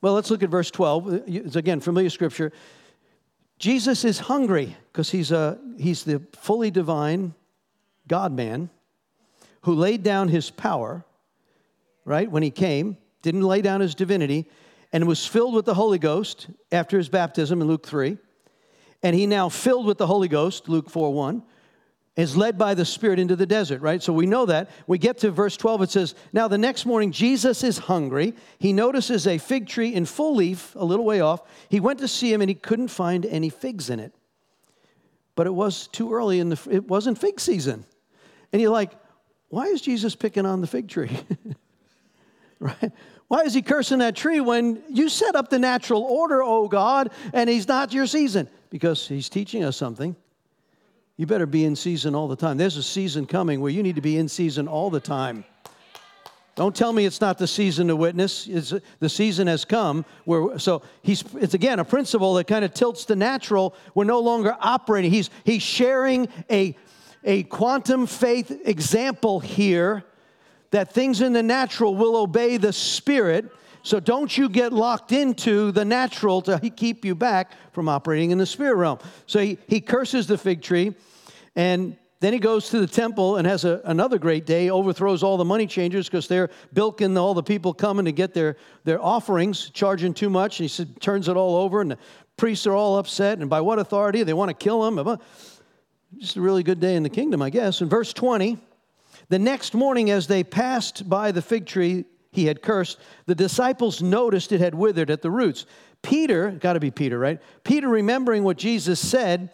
[0.00, 1.22] Well, let's look at verse 12.
[1.26, 2.52] It's again familiar scripture.
[3.58, 7.34] Jesus is hungry because he's, a, he's the fully divine
[8.08, 8.70] God man
[9.62, 11.04] who laid down his power,
[12.06, 14.48] right, when he came, didn't lay down his divinity,
[14.92, 18.18] and was filled with the Holy Ghost after his baptism in Luke 3.
[19.02, 21.42] And he now filled with the Holy Ghost, Luke 4 1
[22.16, 24.02] is led by the Spirit into the desert, right?
[24.02, 24.70] So we know that.
[24.86, 28.34] We get to verse 12, it says, Now the next morning, Jesus is hungry.
[28.58, 31.42] He notices a fig tree in full leaf, a little way off.
[31.68, 34.12] He went to see him and he couldn't find any figs in it.
[35.34, 37.86] But it was too early the, it wasn't fig season.
[38.52, 38.92] And you're like,
[39.48, 41.16] why is Jesus picking on the fig tree?
[42.58, 42.92] right?
[43.30, 47.12] Why is he cursing that tree when you set up the natural order, oh God,
[47.32, 48.48] and he's not your season?
[48.70, 50.16] Because he's teaching us something.
[51.16, 52.56] You better be in season all the time.
[52.56, 55.44] There's a season coming where you need to be in season all the time.
[56.56, 58.48] Don't tell me it's not the season to witness.
[58.48, 60.04] It's, the season has come.
[60.24, 63.76] Where, so he's, it's again a principle that kind of tilts the natural.
[63.94, 65.12] We're no longer operating.
[65.12, 66.76] He's, he's sharing a,
[67.22, 70.04] a quantum faith example here
[70.70, 73.50] that things in the natural will obey the spirit
[73.82, 78.38] so don't you get locked into the natural to keep you back from operating in
[78.38, 78.98] the spirit realm.
[79.26, 80.94] So he, he curses the fig tree,
[81.56, 85.38] and then he goes to the temple and has a, another great day, overthrows all
[85.38, 89.70] the money changers because they're bilking all the people coming to get their, their offerings,
[89.70, 90.60] charging too much.
[90.60, 91.98] And he said, turns it all over, and the
[92.36, 93.38] priests are all upset.
[93.38, 94.22] And by what authority?
[94.22, 95.18] They want to kill him.
[96.18, 97.80] Just a really good day in the kingdom, I guess.
[97.80, 98.58] In verse 20,
[99.30, 104.02] the next morning, as they passed by the fig tree, he had cursed, the disciples
[104.02, 105.66] noticed it had withered at the roots.
[106.02, 107.40] Peter, got to be Peter, right?
[107.62, 109.50] Peter, remembering what Jesus said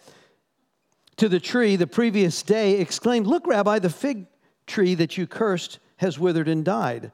[1.17, 4.25] to the tree the previous day, exclaimed, Look, Rabbi, the fig
[4.65, 7.11] tree that you cursed has withered and died.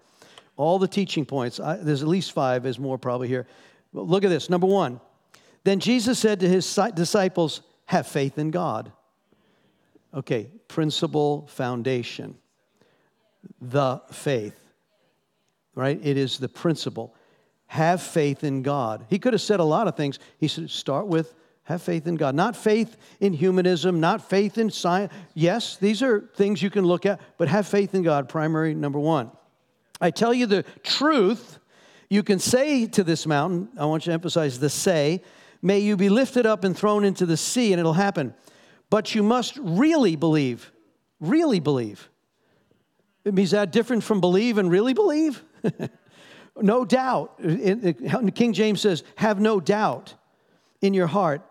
[0.55, 3.45] All the teaching points, I, there's at least five, there's more probably here.
[3.93, 4.49] But look at this.
[4.49, 5.01] Number one,
[5.65, 8.91] then Jesus said to his disciples, Have faith in God.
[10.13, 12.37] Okay, principle, foundation,
[13.61, 14.63] the faith
[15.75, 15.99] right?
[16.03, 17.15] It is the principle.
[17.67, 19.05] Have faith in God.
[19.09, 20.19] He could have said a lot of things.
[20.37, 21.33] He said, start with
[21.65, 22.35] have faith in God.
[22.35, 25.13] Not faith in humanism, not faith in science.
[25.33, 28.99] Yes, these are things you can look at, but have faith in God, primary number
[28.99, 29.31] one.
[30.01, 31.59] I tell you the truth.
[32.09, 35.21] You can say to this mountain, I want you to emphasize the say,
[35.61, 38.33] may you be lifted up and thrown into the sea, and it'll happen.
[38.89, 40.69] But you must really believe.
[41.21, 42.09] Really believe.
[43.25, 45.43] Is that different from believe and really believe?
[46.61, 47.39] no doubt.
[48.35, 50.13] King James says, have no doubt
[50.81, 51.41] in your heart,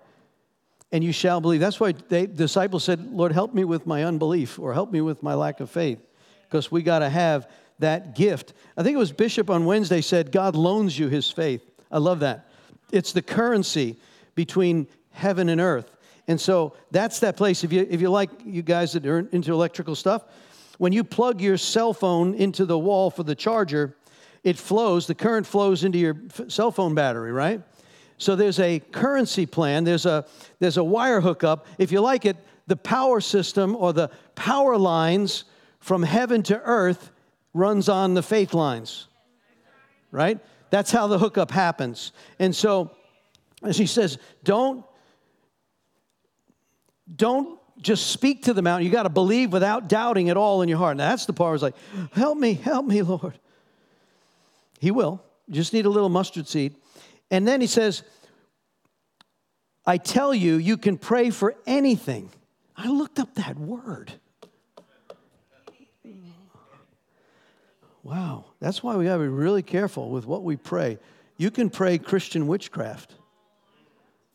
[0.91, 1.61] and you shall believe.
[1.61, 5.23] That's why the disciples said, Lord, help me with my unbelief or help me with
[5.23, 5.99] my lack of faith,
[6.45, 8.53] because we got to have that gift.
[8.77, 11.63] I think it was Bishop on Wednesday said, God loans you his faith.
[11.91, 12.49] I love that.
[12.93, 13.97] It's the currency
[14.35, 15.91] between heaven and earth.
[16.29, 17.65] And so that's that place.
[17.65, 20.25] If you, if you like, you guys that are into electrical stuff,
[20.79, 23.97] when you plug your cell phone into the wall for the charger,
[24.45, 26.17] it flows, the current flows into your
[26.49, 27.63] cell phone battery, right?
[28.19, 30.25] So there's a currency plan, there's a,
[30.59, 31.67] there's a wire hookup.
[31.79, 35.45] If you like it, the power system or the power lines
[35.81, 37.11] from heaven to earth
[37.55, 39.09] runs on the faith lines,
[40.11, 40.39] right?
[40.71, 42.13] That's how the hookup happens.
[42.39, 42.93] And so,
[43.63, 44.85] as he says, don't,
[47.15, 48.87] don't just speak to the mountain.
[48.87, 50.97] You got to believe without doubting at all in your heart.
[50.97, 51.75] Now, that's the part where it's like,
[52.13, 53.39] help me, help me, Lord.
[54.81, 55.23] He will.
[55.49, 56.77] You just need a little mustard seed.
[57.31, 58.03] And then he says,
[59.85, 62.31] I tell you, you can pray for anything.
[62.77, 64.13] I looked up that word.
[68.03, 70.99] Wow, that's why we got to be really careful with what we pray.
[71.37, 73.15] You can pray Christian witchcraft.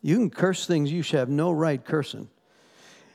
[0.01, 2.29] You can curse things you should have no right cursing.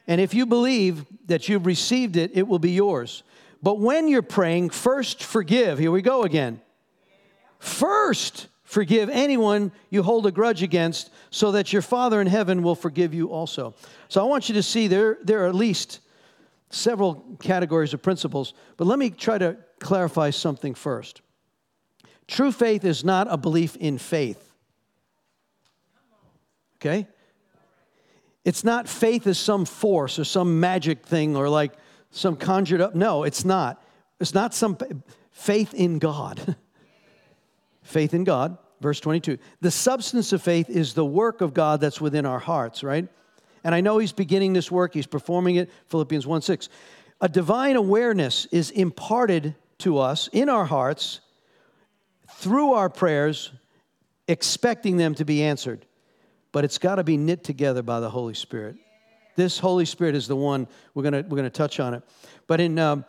[0.06, 3.22] And if you believe that you've received it, it will be yours.
[3.62, 5.78] But when you're praying, first forgive.
[5.78, 6.60] Here we go again.
[7.60, 12.74] First, forgive anyone you hold a grudge against, so that your Father in heaven will
[12.74, 13.74] forgive you also.
[14.08, 16.00] So I want you to see there, there are at least
[16.70, 21.20] several categories of principles, but let me try to clarify something first.
[22.26, 24.52] True faith is not a belief in faith.
[26.76, 27.06] Okay?
[28.44, 31.72] It's not faith as some force or some magic thing or like
[32.10, 32.94] some conjured up.
[32.94, 33.82] No, it's not.
[34.20, 34.76] It's not some
[35.30, 36.56] faith in God.
[37.82, 39.38] faith in God, verse 22.
[39.60, 43.08] The substance of faith is the work of God that's within our hearts, right?
[43.64, 46.68] And I know he's beginning this work, he's performing it, Philippians 1 6.
[47.20, 51.20] A divine awareness is imparted to us in our hearts
[52.28, 53.52] through our prayers
[54.26, 55.86] expecting them to be answered.
[56.52, 58.76] But it's got to be knit together by the Holy Spirit.
[59.34, 62.02] This Holy Spirit is the one we're going we're gonna touch on it.
[62.46, 63.04] But in, um,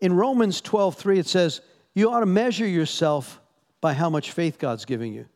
[0.00, 1.60] in Romans 12 3, it says,
[1.94, 3.40] You ought to measure yourself
[3.80, 5.26] by how much faith God's giving you.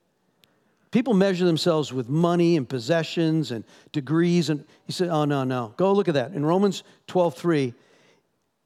[0.91, 4.49] People measure themselves with money and possessions and degrees.
[4.49, 5.75] And he said, Oh, no, no.
[5.77, 6.33] Go look at that.
[6.33, 7.75] In Romans 12 3,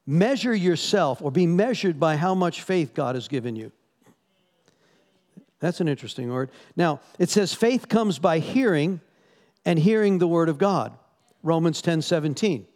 [0.05, 3.71] measure yourself or be measured by how much faith God has given you.
[5.63, 6.51] That's an interesting word.
[6.75, 8.99] Now, it says faith comes by hearing
[9.63, 10.91] and hearing the word of God.
[11.41, 12.67] Romans 10 17.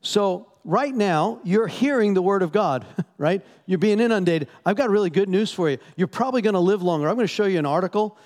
[0.00, 2.84] So, right now, you're hearing the word of God,
[3.16, 3.46] right?
[3.64, 4.48] You're being inundated.
[4.66, 5.78] I've got really good news for you.
[5.94, 7.08] You're probably going to live longer.
[7.08, 8.18] I'm going to show you an article.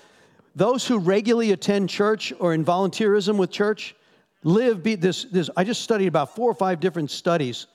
[0.55, 3.95] Those who regularly attend church or in volunteerism with church
[4.43, 7.67] live, be, this, this, I just studied about four or five different studies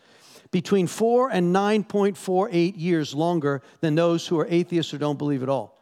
[0.51, 5.49] between four and 9.48 years longer than those who are atheists or don't believe at
[5.49, 5.75] all.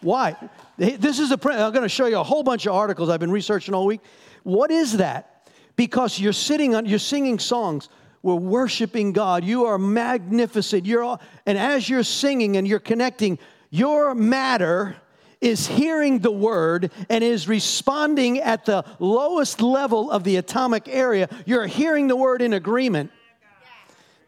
[0.00, 0.36] Why?
[0.76, 1.34] This is a.
[1.34, 4.00] I'm going to show you a whole bunch of articles I've been researching all week.
[4.44, 5.50] What is that?
[5.74, 7.88] Because you're sitting on, you're singing songs.
[8.22, 9.44] We're worshiping God.
[9.44, 10.86] You are magnificent.
[10.86, 13.38] You're all, and as you're singing and you're connecting,
[13.70, 14.96] your matter
[15.40, 21.28] is hearing the word and is responding at the lowest level of the atomic area.
[21.46, 23.10] You're hearing the word in agreement.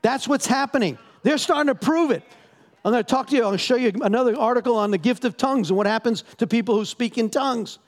[0.02, 0.98] That's what's happening.
[1.22, 2.22] They're starting to prove it.
[2.84, 5.36] I'm going to talk to you, I'll show you another article on the gift of
[5.36, 7.78] tongues and what happens to people who speak in tongues.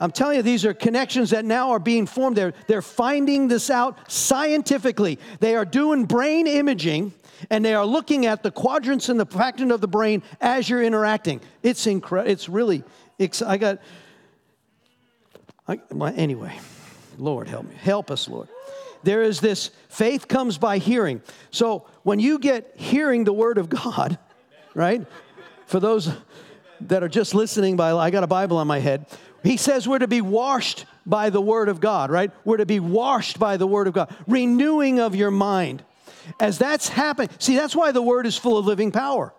[0.00, 2.36] I'm telling you, these are connections that now are being formed.
[2.36, 5.18] They're, they're finding this out scientifically.
[5.40, 7.12] They are doing brain imaging
[7.50, 10.82] and they are looking at the quadrants and the fraction of the brain as you're
[10.82, 11.40] interacting.
[11.62, 12.30] It's incredible.
[12.30, 12.84] It's really,
[13.46, 13.78] I got,
[15.68, 15.78] I,
[16.16, 16.58] anyway,
[17.18, 17.74] Lord help me.
[17.76, 18.48] Help us, Lord
[19.04, 21.22] there is this faith comes by hearing.
[21.50, 24.18] So when you get hearing the word of God,
[24.74, 25.06] right?
[25.66, 26.10] For those
[26.82, 29.06] that are just listening by I got a Bible on my head.
[29.42, 32.30] He says we're to be washed by the word of God, right?
[32.44, 34.14] We're to be washed by the word of God.
[34.26, 35.84] Renewing of your mind.
[36.40, 39.32] As that's happening, see, that's why the word is full of living power.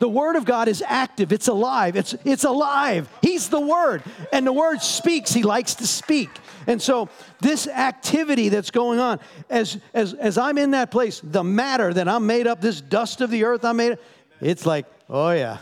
[0.00, 3.06] The Word of God is active, it's alive, it's, it's alive.
[3.20, 6.30] He's the Word, and the Word speaks, He likes to speak.
[6.66, 7.10] And so,
[7.42, 12.08] this activity that's going on, as, as, as I'm in that place, the matter that
[12.08, 13.98] I'm made up, this dust of the earth I'm made
[14.40, 15.58] it's like, oh yeah,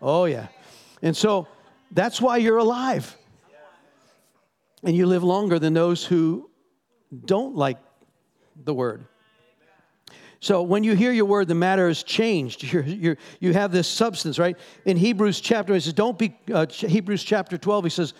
[0.00, 0.46] oh yeah.
[1.02, 1.46] And so,
[1.90, 3.14] that's why you're alive.
[4.82, 6.48] And you live longer than those who
[7.26, 7.76] don't like
[8.56, 9.04] the Word.
[10.44, 12.62] So when you hear your word, the matter is changed.
[12.74, 14.58] You're, you're, you have this substance, right?
[14.84, 18.12] In Hebrews chapter, he says, don't be, uh, Hebrews chapter 12, he says,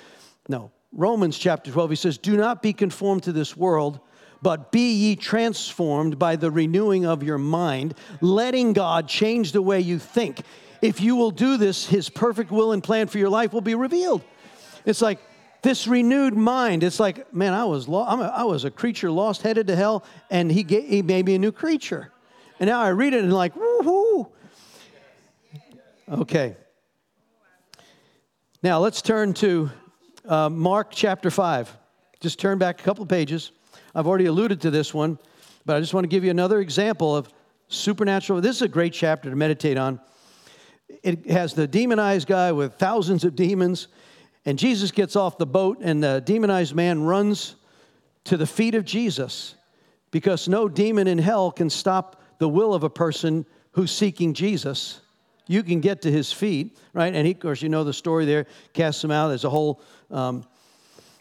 [0.48, 4.00] no, Romans chapter 12, he says, do not be conformed to this world,
[4.40, 9.80] but be ye transformed by the renewing of your mind, letting God change the way
[9.80, 10.40] you think.
[10.80, 13.74] If you will do this, his perfect will and plan for your life will be
[13.74, 14.22] revealed.
[14.86, 15.18] It's like,
[15.60, 16.82] this renewed mind.
[16.82, 20.04] It's like, man, I was, lo- a, I was a creature lost, headed to hell,
[20.30, 22.12] and he, he made me a new creature.
[22.60, 24.30] And now I read it and like, woohoo.
[26.08, 26.54] Okay.
[28.62, 29.70] Now let's turn to
[30.26, 31.76] uh, Mark chapter 5.
[32.20, 33.50] Just turn back a couple pages.
[33.94, 35.18] I've already alluded to this one,
[35.66, 37.28] but I just want to give you another example of
[37.68, 38.40] supernatural.
[38.40, 40.00] This is a great chapter to meditate on.
[41.02, 43.88] It has the demonized guy with thousands of demons,
[44.46, 47.56] and Jesus gets off the boat, and the demonized man runs
[48.24, 49.54] to the feet of Jesus
[50.10, 55.00] because no demon in hell can stop the will of a person who's seeking Jesus.
[55.46, 57.14] You can get to his feet, right?
[57.14, 58.44] And he, of course, you know the story there.
[58.74, 59.28] Casts him out.
[59.28, 59.80] There's a whole
[60.10, 60.44] um,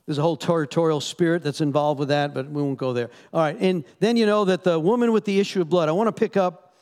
[0.06, 3.10] there's a whole territorial spirit that's involved with that, but we won't go there.
[3.34, 5.88] All right, and then you know that the woman with the issue of blood.
[5.88, 6.74] I want to pick up.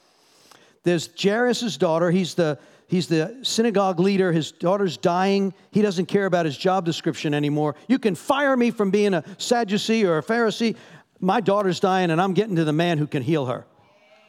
[0.81, 2.09] There's Jairus' daughter.
[2.09, 4.31] He's the he's the synagogue leader.
[4.31, 5.53] His daughter's dying.
[5.69, 7.75] He doesn't care about his job description anymore.
[7.87, 10.75] You can fire me from being a Sadducee or a Pharisee.
[11.19, 13.67] My daughter's dying, and I'm getting to the man who can heal her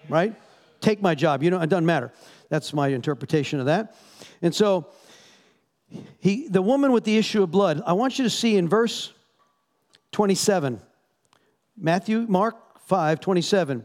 [0.08, 0.34] right?
[0.80, 1.42] Take my job.
[1.42, 2.12] You know, it doesn't matter.
[2.48, 3.96] That's my interpretation of that.
[4.40, 4.88] And so,
[6.18, 9.12] he, the woman with the issue of blood, I want you to see in verse
[10.12, 10.80] 27,
[11.76, 13.84] Matthew, Mark 5, 27.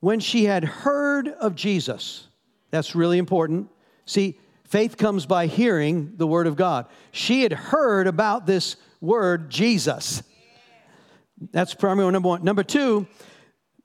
[0.00, 2.26] When she had heard of Jesus,
[2.70, 3.68] that's really important.
[4.06, 6.86] See, faith comes by hearing the word of God.
[7.12, 10.22] She had heard about this word, Jesus.
[11.50, 12.44] That's primary number one.
[12.44, 13.06] Number two,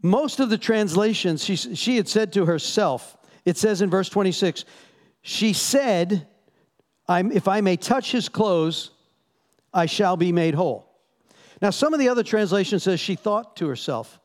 [0.01, 4.65] most of the translations, she, she had said to herself, it says in verse 26,
[5.21, 6.27] she said,
[7.09, 8.91] If I may touch his clothes,
[9.73, 10.87] I shall be made whole.
[11.61, 14.19] Now, some of the other translations says she thought to herself,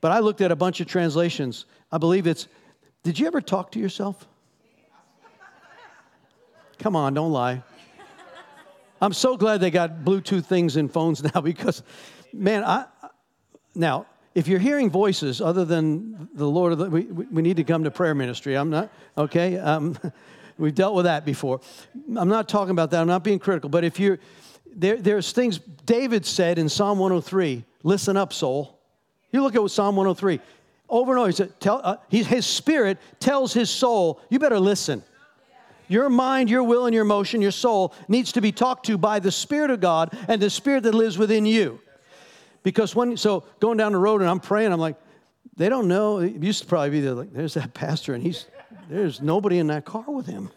[0.00, 1.64] but I looked at a bunch of translations.
[1.90, 2.48] I believe it's,
[3.02, 4.26] did you ever talk to yourself?
[6.78, 7.62] Come on, don't lie.
[9.00, 11.82] I'm so glad they got Bluetooth things in phones now because,
[12.32, 12.86] man, I
[13.74, 14.06] now
[14.36, 17.84] if you're hearing voices other than the Lord of the, we, we need to come
[17.84, 18.54] to prayer ministry.
[18.54, 19.56] I'm not okay.
[19.56, 19.98] Um,
[20.58, 21.62] we've dealt with that before.
[22.14, 23.00] I'm not talking about that.
[23.00, 23.70] I'm not being critical.
[23.70, 24.18] But if you're
[24.76, 27.64] there, there's things David said in Psalm 103.
[27.82, 28.78] Listen up, soul.
[29.32, 30.38] You look at Psalm 103
[30.90, 31.28] over and over.
[31.28, 35.02] He said, tell, uh, he, his spirit tells his soul, you better listen.
[35.88, 39.18] Your mind, your will, and your emotion, your soul needs to be talked to by
[39.18, 41.80] the Spirit of God and the Spirit that lives within you.
[42.66, 44.96] Because when, so going down the road and I'm praying, I'm like,
[45.56, 46.18] they don't know.
[46.18, 48.46] It used to probably be there, like, there's that pastor and he's,
[48.90, 50.50] there's nobody in that car with him.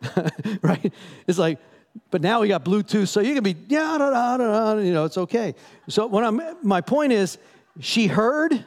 [0.62, 0.92] right?
[1.26, 1.58] It's like,
[2.12, 5.04] but now we got Bluetooth, so you can be, yeah, da, da, da, you know,
[5.04, 5.56] it's okay.
[5.88, 7.36] So what I'm, my point is,
[7.80, 8.64] she heard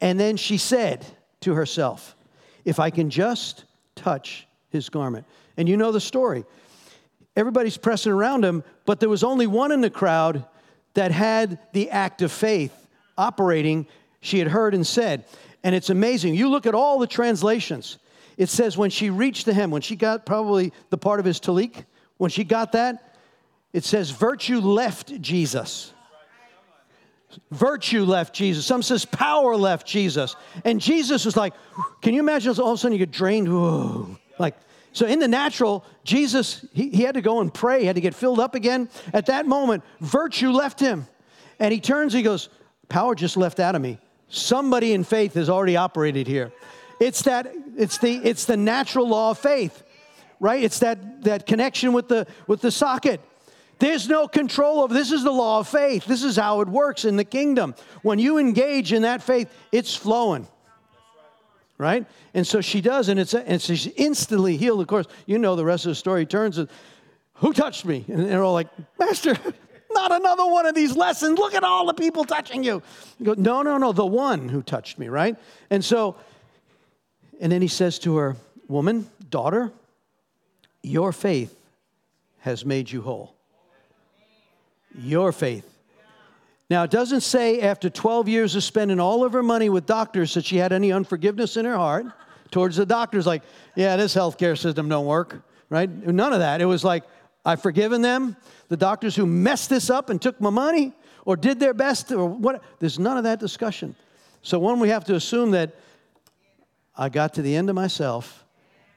[0.00, 1.04] and then she said
[1.40, 2.16] to herself,
[2.64, 5.26] if I can just touch his garment.
[5.58, 6.46] And you know the story.
[7.36, 10.46] Everybody's pressing around him, but there was only one in the crowd
[10.94, 12.74] that had the act of faith
[13.16, 13.86] operating,
[14.20, 15.24] she had heard and said.
[15.62, 16.34] And it's amazing.
[16.34, 17.98] You look at all the translations.
[18.36, 21.38] It says when she reached the hem, when she got probably the part of his
[21.38, 21.84] talik,
[22.16, 23.16] when she got that,
[23.72, 25.92] it says virtue left Jesus.
[27.50, 28.66] Virtue left Jesus.
[28.66, 30.34] Some says power left Jesus.
[30.64, 31.54] And Jesus was like,
[32.02, 33.48] can you imagine all of a sudden you get drained?
[33.48, 34.16] Whoa.
[34.38, 34.56] Like,
[34.92, 38.02] so in the natural, Jesus, he, he had to go and pray, he had to
[38.02, 38.88] get filled up again.
[39.12, 41.06] At that moment, virtue left him.
[41.60, 42.48] And he turns, he goes,
[42.88, 43.96] Power just left out of me.
[44.28, 46.50] Somebody in faith has already operated here.
[46.98, 49.84] It's that, it's the, it's the natural law of faith,
[50.40, 50.60] right?
[50.60, 53.20] It's that, that connection with the, with the socket.
[53.78, 54.92] There's no control over.
[54.92, 56.06] this is the law of faith.
[56.06, 57.76] This is how it works in the kingdom.
[58.02, 60.48] When you engage in that faith, it's flowing
[61.80, 62.06] right?
[62.34, 64.82] And so she does, and it's and she's instantly healed.
[64.82, 66.26] Of course, you know the rest of the story.
[66.26, 66.68] Turns and
[67.34, 68.04] who touched me?
[68.06, 68.68] And they're all like,
[68.98, 69.34] Master,
[69.90, 71.38] not another one of these lessons.
[71.38, 72.82] Look at all the people touching you.
[73.18, 75.36] you go, no, no, no, the one who touched me, right?
[75.70, 76.16] And so,
[77.40, 78.36] and then he says to her,
[78.68, 79.72] Woman, daughter,
[80.82, 81.56] your faith
[82.40, 83.34] has made you whole.
[84.98, 85.69] Your faith
[86.70, 90.34] now, it doesn't say after 12 years of spending all of her money with doctors
[90.34, 92.06] that she had any unforgiveness in her heart
[92.52, 93.42] towards the doctors, like,
[93.74, 95.90] yeah, this healthcare system don't work, right?
[95.90, 96.60] None of that.
[96.60, 97.02] It was like,
[97.44, 98.36] I've forgiven them.
[98.68, 100.92] The doctors who messed this up and took my money
[101.24, 103.96] or did their best or what, there's none of that discussion.
[104.42, 105.74] So, one, we have to assume that
[106.96, 108.44] I got to the end of myself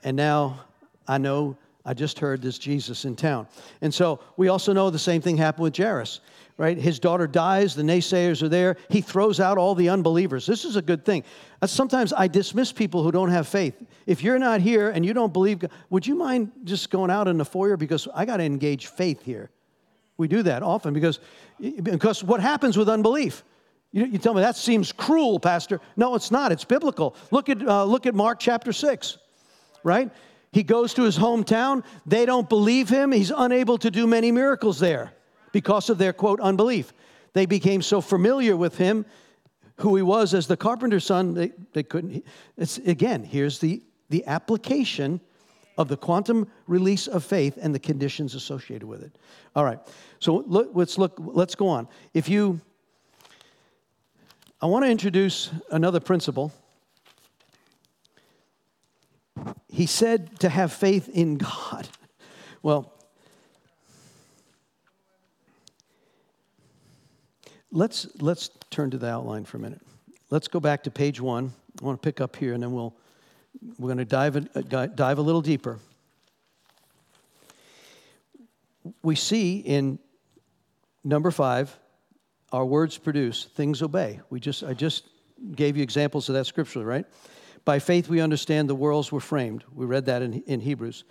[0.04, 0.60] and now
[1.08, 3.48] I know I just heard this Jesus in town.
[3.82, 6.22] And so we also know the same thing happened with Jairus
[6.58, 6.78] right?
[6.78, 8.78] His daughter dies, the naysayers are there.
[8.90, 10.46] He throws out all the unbelievers.
[10.46, 11.24] This is a good thing.
[11.62, 13.76] Uh, sometimes I dismiss people who don't have faith.
[14.06, 17.38] If you're not here and you don't believe, would you mind just going out in
[17.38, 19.50] the foyer because I got to engage faith here?
[20.18, 21.20] We do that often because,
[21.60, 23.44] because what happens with unbelief?
[23.92, 25.82] You, you tell me that seems cruel, Pastor.
[25.98, 26.52] No, it's not.
[26.52, 27.16] It's biblical.
[27.32, 29.18] Look at, uh, look at Mark chapter 6,
[29.84, 30.12] right?
[30.52, 31.84] He goes to his hometown.
[32.06, 33.12] They don't believe him.
[33.12, 35.14] He's unable to do many miracles there
[35.54, 36.92] because of their quote unbelief.
[37.32, 39.06] They became so familiar with him,
[39.78, 42.26] who he was as the carpenter's son, they, they couldn't.
[42.58, 45.22] It's, again, here's the, the application
[45.78, 49.18] of the quantum release of faith and the conditions associated with it.
[49.56, 49.80] All right,
[50.20, 51.88] so look, let's look, let's go on.
[52.14, 52.62] If you,
[54.62, 56.52] I want to introduce another principle.
[59.68, 61.88] He said to have faith in God.
[62.62, 62.94] Well,
[67.76, 69.82] Let's, let's turn to the outline for a minute.
[70.30, 71.52] Let's go back to page one.
[71.82, 72.94] I want to pick up here and then we'll,
[73.80, 75.80] we're going to dive, a, uh, dive a little deeper.
[79.02, 79.98] We see in
[81.04, 81.76] number five,
[82.52, 84.20] our words produce, things obey.
[84.30, 85.06] We just, I just
[85.56, 87.08] gave you examples of that scripturally, right?
[87.66, 89.64] By faith, we understand the worlds were framed.
[89.74, 91.06] We read that in, in Hebrews.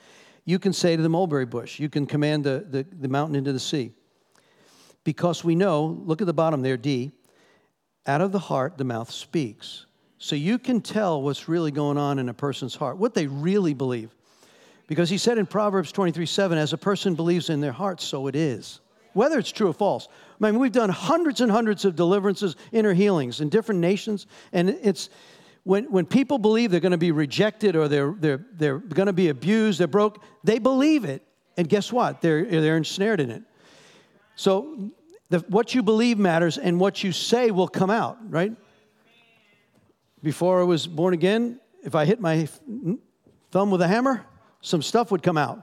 [0.44, 3.52] You can say to the mulberry bush, you can command the, the, the mountain into
[3.52, 3.94] the sea
[5.04, 7.12] because we know, look at the bottom there, D,
[8.06, 9.86] out of the heart the mouth speaks.
[10.18, 13.74] So you can tell what's really going on in a person's heart, what they really
[13.74, 14.14] believe.
[14.86, 18.26] Because he said in Proverbs 23 7, as a person believes in their heart, so
[18.26, 18.80] it is.
[19.14, 20.08] Whether it's true or false.
[20.40, 24.70] I mean, we've done hundreds and hundreds of deliverances, inner healings in different nations, and
[24.70, 25.10] it's
[25.64, 29.12] when, when people believe they're going to be rejected or they're, they're, they're going to
[29.12, 31.22] be abused, they're broke, they believe it.
[31.56, 32.20] And guess what?
[32.20, 33.42] They're, they're ensnared in it.
[34.42, 34.90] So
[35.30, 38.52] the, what you believe matters and what you say will come out, right?
[40.20, 42.48] Before I was born again, if I hit my
[43.52, 44.26] thumb with a hammer,
[44.60, 45.62] some stuff would come out.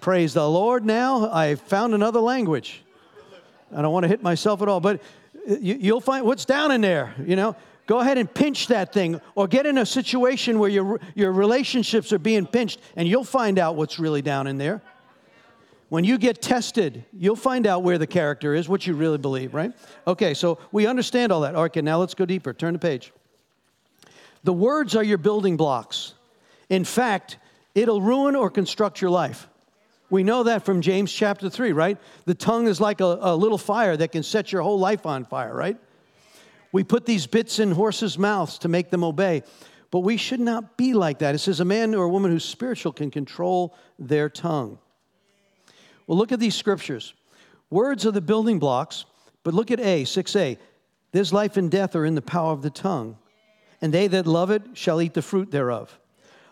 [0.00, 2.84] Praise the Lord now, I found another language.
[3.74, 5.02] I don't want to hit myself at all, but
[5.50, 7.56] uh, you, will find what's down in there, you know.
[7.88, 12.12] Go ahead and pinch that thing or get in a situation where your, your relationships
[12.12, 14.82] are being pinched and you'll find out what's really down in there.
[15.88, 19.54] When you get tested, you'll find out where the character is, what you really believe,
[19.54, 19.72] right?
[20.06, 21.54] Okay, so we understand all that.
[21.54, 22.52] Okay, now let's go deeper.
[22.52, 23.12] Turn the page.
[24.44, 26.14] The words are your building blocks.
[26.68, 27.38] In fact,
[27.74, 29.48] it'll ruin or construct your life.
[30.10, 31.98] We know that from James chapter 3, right?
[32.24, 35.24] The tongue is like a, a little fire that can set your whole life on
[35.24, 35.78] fire, right?
[36.70, 39.42] We put these bits in horses' mouths to make them obey.
[39.90, 41.34] But we should not be like that.
[41.34, 44.78] It says a man or a woman who's spiritual can control their tongue.
[46.08, 47.14] Well, look at these scriptures.
[47.70, 49.04] Words are the building blocks,
[49.44, 50.56] but look at A, 6a.
[51.12, 53.18] There's life and death are in the power of the tongue,
[53.82, 56.00] and they that love it shall eat the fruit thereof.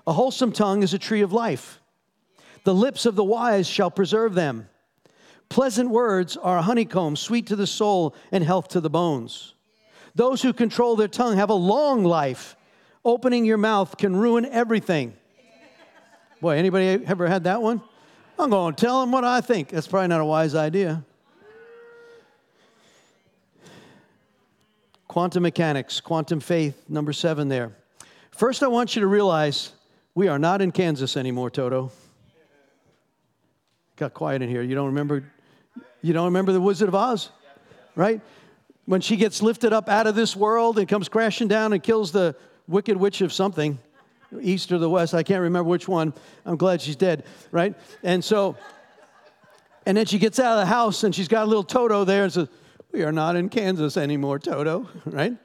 [0.06, 1.80] A wholesome tongue is a tree of life.
[2.64, 4.68] The lips of the wise shall preserve them.
[5.48, 9.54] Pleasant words are a honeycomb, sweet to the soul and health to the bones.
[10.14, 12.56] Those who control their tongue have a long life.
[13.04, 15.14] Opening your mouth can ruin everything.
[16.42, 17.80] Boy, anybody ever had that one?
[18.38, 19.70] I'm going to tell them what I think.
[19.70, 21.02] That's probably not a wise idea.
[25.08, 27.72] Quantum mechanics, quantum faith, number seven there.
[28.32, 29.72] First, I want you to realize
[30.14, 31.90] we are not in Kansas anymore, Toto.
[33.96, 34.60] Got quiet in here.
[34.60, 35.24] You don't remember?
[36.02, 37.30] You don't remember the Wizard of Oz,
[37.94, 38.20] right?
[38.86, 42.12] when she gets lifted up out of this world and comes crashing down and kills
[42.12, 42.34] the
[42.66, 43.78] wicked witch of something,
[44.40, 46.12] east or the west, I can't remember which one.
[46.44, 47.74] I'm glad she's dead, right?
[48.02, 48.56] And so,
[49.84, 52.24] and then she gets out of the house and she's got a little Toto there
[52.24, 52.48] and says,
[52.92, 55.36] We are not in Kansas anymore, Toto, right?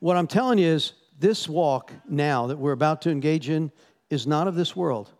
[0.00, 0.92] What I'm telling you is,
[1.22, 3.70] this walk now that we're about to engage in
[4.10, 5.12] is not of this world.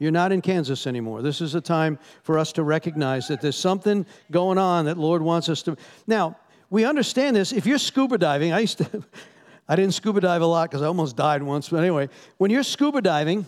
[0.00, 1.22] You're not in Kansas anymore.
[1.22, 5.22] This is a time for us to recognize that there's something going on that Lord
[5.22, 5.76] wants us to.
[6.08, 6.36] Now,
[6.70, 7.52] we understand this.
[7.52, 9.04] If you're scuba diving, I used to,
[9.68, 11.68] I didn't scuba dive a lot because I almost died once.
[11.68, 13.46] But anyway, when you're scuba diving,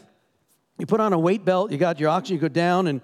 [0.79, 3.01] you put on a weight belt, you got your oxygen, you go down, and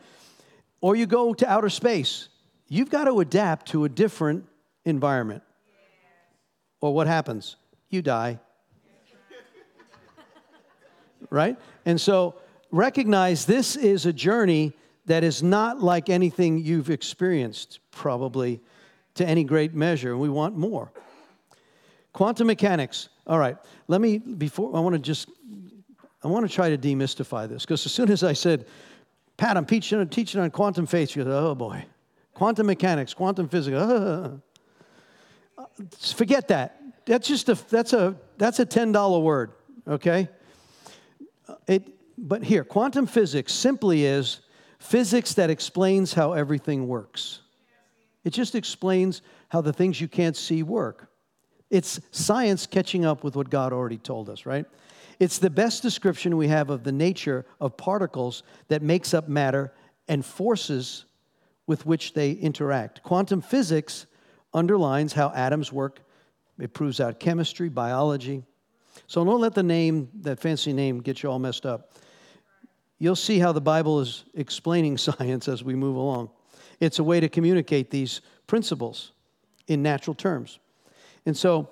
[0.80, 2.28] or you go to outer space.
[2.68, 4.46] You've got to adapt to a different
[4.84, 5.42] environment.
[6.80, 7.56] Or what happens?
[7.90, 8.40] You die.
[11.30, 11.56] right?
[11.84, 12.34] And so
[12.70, 14.72] recognize this is a journey
[15.06, 18.60] that is not like anything you've experienced, probably
[19.14, 20.16] to any great measure.
[20.16, 20.90] We want more.
[22.12, 23.08] Quantum mechanics.
[23.26, 23.56] All right,
[23.88, 25.30] let me, before, I want to just,
[26.22, 28.66] I want to try to demystify this because as soon as I said,
[29.36, 31.84] Pat, I'm teaching, teaching on quantum faith, you go, oh boy.
[32.34, 33.76] Quantum mechanics, quantum physics.
[35.58, 35.66] Uh,
[36.14, 36.80] forget that.
[37.04, 39.52] That's just a, that's a, that's a $10 word,
[39.86, 40.28] okay?
[41.68, 44.40] It, but here, quantum physics simply is
[44.78, 47.40] physics that explains how everything works.
[48.24, 51.11] It just explains how the things you can't see work.
[51.72, 54.64] It's science catching up with what God already told us, right?
[55.18, 59.72] It's the best description we have of the nature of particles that makes up matter
[60.06, 61.04] and forces
[61.66, 63.02] with which they interact.
[63.02, 64.06] Quantum physics
[64.54, 66.00] underlines how atoms work.
[66.60, 68.44] It proves out chemistry, biology.
[69.08, 71.92] So don't let the name, that fancy name, get you all messed up
[73.02, 76.30] you'll see how the Bible is explaining science as we move along.
[76.78, 79.10] It's a way to communicate these principles
[79.66, 80.60] in natural terms.
[81.26, 81.68] And so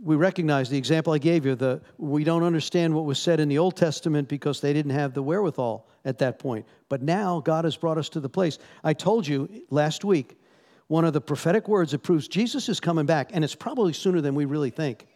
[0.00, 3.48] we recognize the example I gave you, the we don't understand what was said in
[3.48, 6.66] the Old Testament because they didn't have the wherewithal at that point.
[6.88, 8.58] But now God has brought us to the place.
[8.84, 10.38] I told you last week,
[10.86, 14.20] one of the prophetic words that proves Jesus is coming back, and it's probably sooner
[14.20, 15.06] than we really think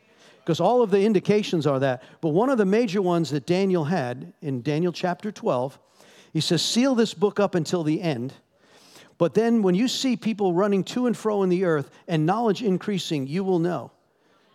[0.44, 2.02] because all of the indications are that.
[2.20, 5.78] But one of the major ones that Daniel had in Daniel chapter 12,
[6.32, 8.34] he says, Seal this book up until the end.
[9.22, 12.60] But then when you see people running to and fro in the earth and knowledge
[12.60, 13.92] increasing, you will know.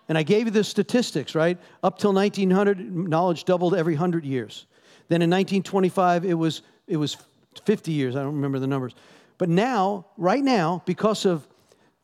[0.09, 1.57] And I gave you the statistics, right?
[1.83, 4.65] Up till 1900, knowledge doubled every 100 years.
[5.07, 7.15] Then in 1925, it was, it was
[7.63, 8.17] 50 years.
[8.17, 8.93] I don't remember the numbers.
[9.37, 11.47] But now, right now, because of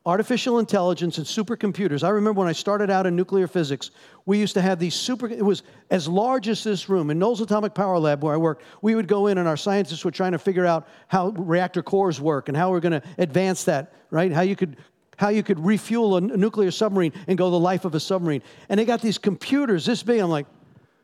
[0.05, 2.03] artificial intelligence and supercomputers.
[2.03, 3.91] I remember when I started out in nuclear physics,
[4.25, 7.09] we used to have these super, it was as large as this room.
[7.09, 10.03] In Knolls Atomic Power Lab, where I worked, we would go in and our scientists
[10.03, 13.63] were trying to figure out how reactor cores work and how we're going to advance
[13.63, 14.31] that, right?
[14.31, 14.77] How you could
[15.15, 18.41] how you could refuel a nuclear submarine and go the life of a submarine.
[18.67, 20.19] And they got these computers this big.
[20.19, 20.47] I'm like,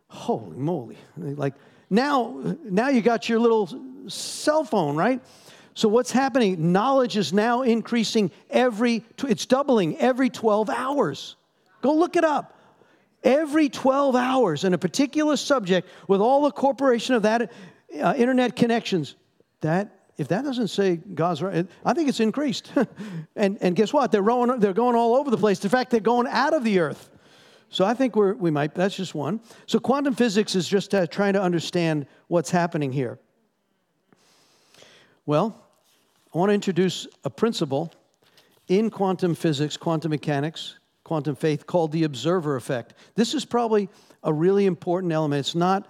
[0.07, 0.97] holy moly.
[1.15, 1.53] Like
[1.91, 3.69] now, now you got your little
[4.07, 5.21] cell phone, right?
[5.79, 6.73] So what's happening?
[6.73, 11.37] Knowledge is now increasing every, it's doubling every 12 hours.
[11.81, 12.53] Go look it up.
[13.23, 17.53] every 12 hours in a particular subject with all the corporation of that
[17.97, 19.15] uh, internet connections,
[19.61, 22.73] that if that doesn't say God's right, I think it's increased.
[23.37, 24.11] and, and guess what?
[24.11, 25.63] They're, rolling, they're going all over the place.
[25.63, 27.09] In fact, they're going out of the earth.
[27.69, 29.39] So I think we're, we might, that's just one.
[29.65, 33.17] So quantum physics is just uh, trying to understand what's happening here.
[35.25, 35.68] Well,
[36.33, 37.91] I want to introduce a principle
[38.67, 42.93] in quantum physics, quantum mechanics, quantum faith called the observer effect.
[43.15, 43.89] This is probably
[44.23, 45.39] a really important element.
[45.39, 45.89] It's not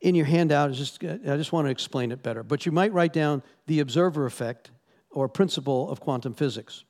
[0.00, 0.72] in your handout.
[0.72, 2.42] Just, I just want to explain it better.
[2.42, 4.70] But you might write down the observer effect
[5.10, 6.84] or principle of quantum physics.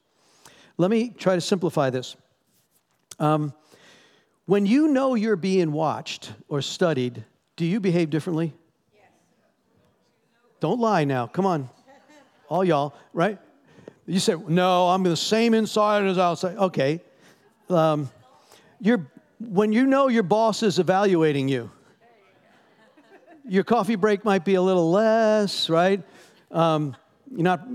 [0.79, 2.14] Let me try to simplify this.
[3.18, 3.53] Um,
[4.47, 7.25] when you know you're being watched or studied,
[7.57, 8.53] do you behave differently?
[8.95, 9.03] Yes.
[10.61, 11.27] Don't lie now.
[11.27, 11.68] Come on.
[12.51, 13.39] All y'all, right?
[14.07, 16.57] You say, no, I'm the same inside as outside.
[16.57, 17.01] Okay.
[17.69, 18.11] Um,
[18.81, 19.07] you're,
[19.39, 21.71] when you know your boss is evaluating you,
[23.49, 26.03] your coffee break might be a little less, right?
[26.51, 26.97] Um,
[27.31, 27.67] you're not,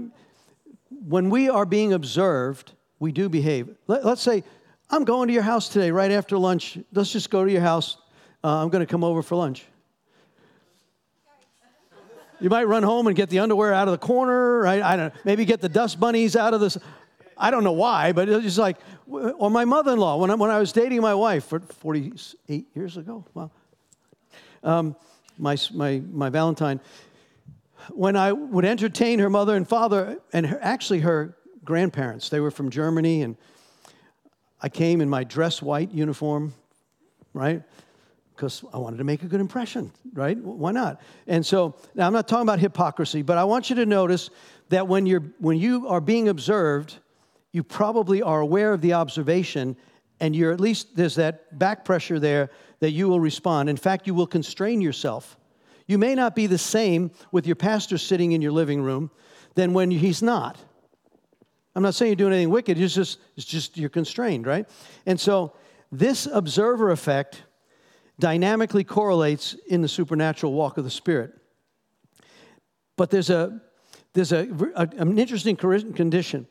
[0.90, 3.70] when we are being observed, we do behave.
[3.88, 4.44] Let, us say,
[4.90, 6.78] I'm going to your house today right after lunch.
[6.92, 7.96] Let's just go to your house.
[8.44, 9.66] Uh, I'm going to come over for lunch.
[12.46, 14.80] You might run home and get the underwear out of the corner, right?
[14.80, 15.22] I don't know.
[15.24, 16.78] Maybe get the dust bunnies out of this.
[17.36, 18.78] I don't know why, but it's just like,
[19.08, 22.68] or my mother in law, when I, when I was dating my wife for 48
[22.76, 23.50] years ago, wow.
[24.62, 24.96] Um,
[25.40, 26.82] my, my, my Valentine,
[27.90, 32.52] when I would entertain her mother and father, and her, actually her grandparents, they were
[32.52, 33.38] from Germany, and
[34.62, 36.54] I came in my dress white uniform,
[37.34, 37.64] right?
[38.36, 40.38] Because I wanted to make a good impression, right?
[40.38, 41.02] Why not?
[41.26, 44.30] And so now I'm not talking about hypocrisy, but I want you to notice
[44.70, 46.98] that when, you're, when you are being observed,
[47.54, 49.78] you probably are aware of the observation,
[50.20, 53.70] and you're at least, there's that back pressure there that you will respond.
[53.70, 55.38] In fact, you will constrain yourself.
[55.88, 59.12] You may not be the same with your pastor sitting in your living room
[59.54, 60.58] than when he's not.
[61.76, 64.68] I'm not saying you're doing anything wicked, it's just, it's just you're constrained, right?
[65.06, 65.54] And so
[65.92, 67.44] this observer effect
[68.20, 71.34] dynamically correlates in the supernatural walk of the Spirit.
[72.96, 73.60] But there's, a,
[74.14, 76.48] there's a, a, an interesting condition.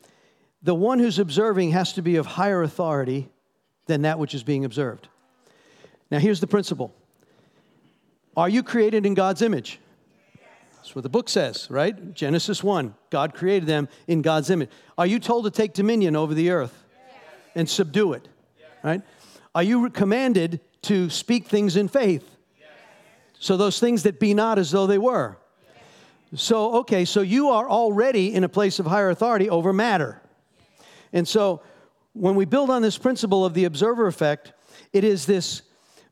[0.61, 3.29] The one who's observing has to be of higher authority
[3.87, 5.07] than that which is being observed.
[6.11, 6.93] Now, here's the principle
[8.37, 9.79] Are you created in God's image?
[10.75, 12.13] That's what the book says, right?
[12.13, 12.93] Genesis 1.
[13.09, 14.69] God created them in God's image.
[14.99, 16.83] Are you told to take dominion over the earth
[17.55, 18.27] and subdue it,
[18.83, 19.01] right?
[19.55, 22.29] Are you commanded to speak things in faith?
[23.39, 25.37] So, those things that be not as though they were.
[26.35, 30.21] So, okay, so you are already in a place of higher authority over matter.
[31.13, 31.61] And so,
[32.13, 34.53] when we build on this principle of the observer effect,
[34.93, 35.61] it is this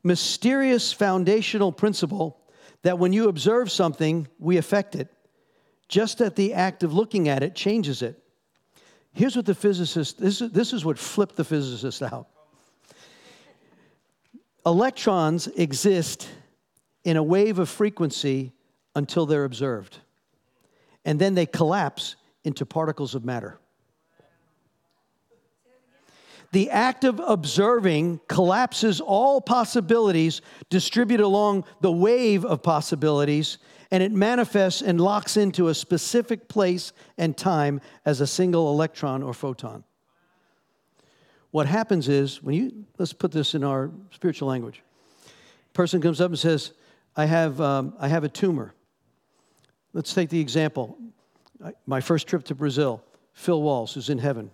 [0.02, 2.38] mysterious foundational principle
[2.82, 5.08] that when you observe something, we affect it.
[5.88, 8.22] Just that the act of looking at it changes it.
[9.12, 12.28] Here's what the physicist, this is, this is what flipped the physicist out.
[14.66, 16.28] Electrons exist
[17.04, 18.52] in a wave of frequency
[18.94, 19.98] until they're observed,
[21.04, 23.58] and then they collapse into particles of matter.
[26.52, 30.40] The act of observing collapses all possibilities
[30.70, 33.58] distributed along the wave of possibilities,
[33.90, 39.22] and it manifests and locks into a specific place and time as a single electron
[39.22, 39.82] or photon.
[41.54, 44.82] What happens is, when you, let's put this in our spiritual language.
[45.72, 46.72] Person comes up and says,
[47.14, 48.74] I have, um, I have a tumor.
[49.92, 50.98] Let's take the example.
[51.86, 54.50] My first trip to Brazil, Phil Walls, who's in heaven.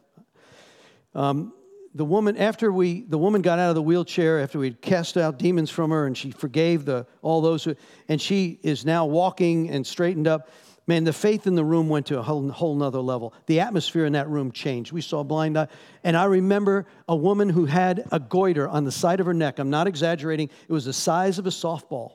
[1.14, 1.54] Um,
[1.94, 5.38] the woman after we the woman got out of the wheelchair after we cast out
[5.38, 7.74] demons from her and she forgave the all those who,
[8.08, 10.50] and she is now walking and straightened up
[10.90, 14.04] man the faith in the room went to a whole, whole nother level the atmosphere
[14.04, 15.68] in that room changed we saw blind eye
[16.02, 19.58] and i remember a woman who had a goiter on the side of her neck
[19.58, 22.14] i'm not exaggerating it was the size of a softball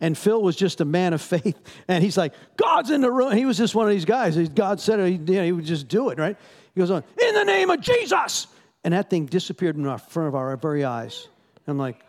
[0.00, 1.58] and Phil was just a man of faith.
[1.88, 3.32] And he's like, God's in the room.
[3.32, 4.36] He was just one of these guys.
[4.50, 6.36] God said it, he, you know, he would just do it, right?
[6.74, 8.46] He goes on, in the name of Jesus
[8.84, 11.28] and that thing disappeared in front of our very eyes.
[11.66, 12.00] I'm like,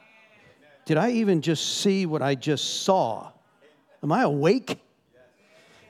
[0.85, 3.31] did I even just see what I just saw?
[4.03, 4.79] Am I awake?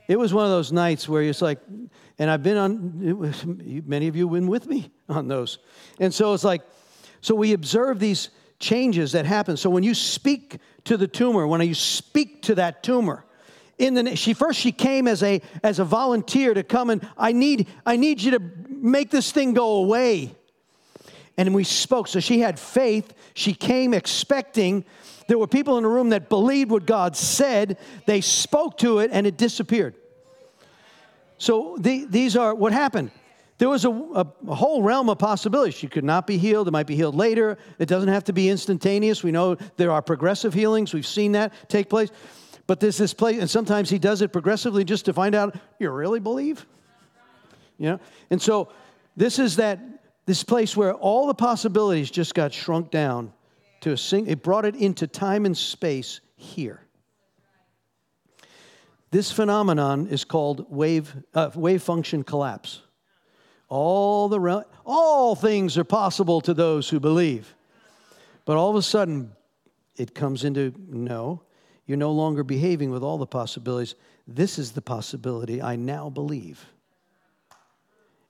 [0.08, 1.60] It was one of those nights where it's like,
[2.18, 5.60] and I've been on, was, many of you been with me on those.
[6.00, 6.62] And so it's like,
[7.22, 8.30] so we observe these
[8.60, 9.58] changes that happen.
[9.58, 13.26] So when you speak to the tumor, when you speak to that tumor,
[13.78, 17.32] in the she first she came as a as a volunteer to come and I
[17.32, 18.40] need I need you to
[18.70, 20.36] make this thing go away.
[21.38, 22.08] and we spoke.
[22.08, 23.14] So she had faith.
[23.36, 24.84] She came expecting.
[25.28, 27.78] There were people in the room that believed what God said.
[28.06, 29.96] They spoke to it and it disappeared.
[31.38, 33.12] So the, these are what happened.
[33.58, 35.74] There was a, a, a, whole realm of possibilities.
[35.74, 36.68] She could not be healed.
[36.68, 37.58] It might be healed later.
[37.80, 39.24] It doesn't have to be instantaneous.
[39.24, 40.94] We know there are progressive healings.
[40.94, 42.10] We've seen that take place.
[42.68, 45.90] But there's this place, and sometimes he does it progressively just to find out you
[45.90, 46.66] really believe.
[47.78, 48.00] You know?
[48.30, 48.70] And so
[49.16, 49.80] this is that
[50.26, 53.32] this place where all the possibilities just got shrunk down
[53.82, 56.82] to a single, it brought it into time and space here.
[59.12, 62.82] This phenomenon is called wave, uh, wave function collapse.
[63.70, 67.56] All, the, all things are possible to those who believe.
[68.46, 69.32] But all of a sudden,
[69.96, 71.42] it comes into no,
[71.86, 73.96] you're no longer behaving with all the possibilities.
[74.28, 76.66] This is the possibility I now believe.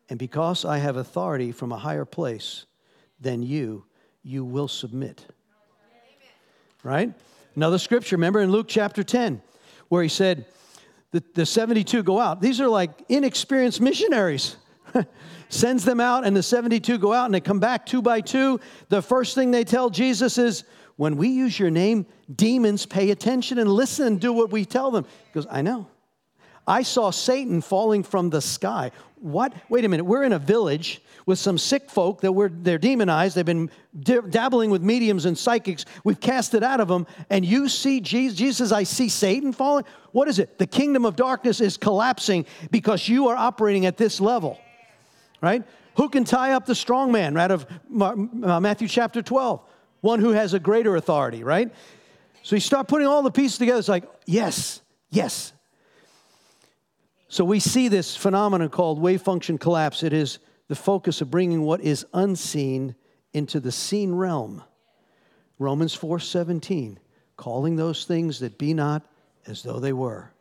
[0.09, 2.65] And because I have authority from a higher place
[3.19, 3.85] than you,
[4.27, 5.25] you will submit.
[6.83, 7.13] Right?
[7.55, 9.41] Another scripture, remember in Luke chapter 10,
[9.87, 10.45] where he said,
[11.11, 12.41] the, the 72 go out.
[12.41, 14.57] These are like inexperienced missionaries.
[15.49, 18.59] Sends them out, and the 72 go out and they come back two by two.
[18.89, 20.65] The first thing they tell Jesus is,
[20.97, 24.91] When we use your name, demons pay attention and listen and do what we tell
[24.91, 25.05] them.
[25.05, 25.87] He goes, I know.
[26.67, 28.91] I saw Satan falling from the sky.
[29.19, 29.53] What?
[29.69, 30.03] Wait a minute.
[30.03, 33.35] We're in a village with some sick folk that were they're demonized.
[33.35, 33.71] They've been
[34.29, 35.85] dabbling with mediums and psychics.
[36.03, 38.37] We've cast it out of them, and you see Jesus.
[38.37, 40.57] Jesus "I see Satan falling." What is it?
[40.59, 44.59] The kingdom of darkness is collapsing because you are operating at this level,
[45.41, 45.63] right?
[45.95, 47.35] Who can tie up the strong man?
[47.37, 49.61] Out of Matthew chapter twelve,
[50.01, 51.73] one who has a greater authority, right?
[52.43, 53.79] So you start putting all the pieces together.
[53.79, 55.53] It's like, yes, yes,
[57.29, 60.03] so we see this phenomenon called wave function collapse.
[60.03, 62.95] It is the focus of bringing what is unseen
[63.33, 64.63] into the seen realm.
[65.59, 66.97] Romans 4:17,
[67.35, 69.05] calling those things that be not
[69.45, 70.31] as though they were.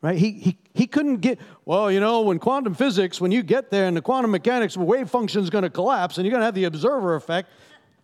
[0.00, 0.16] Right?
[0.16, 3.86] He, he, he couldn't get, well, you know, when quantum physics, when you get there
[3.86, 6.54] and the quantum mechanics, wave function is going to collapse and you're going to have
[6.54, 7.50] the observer effect.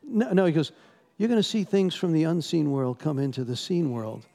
[0.03, 0.73] No, no, he goes,
[1.19, 4.27] you're going to see things from the unseen world come into the seen world.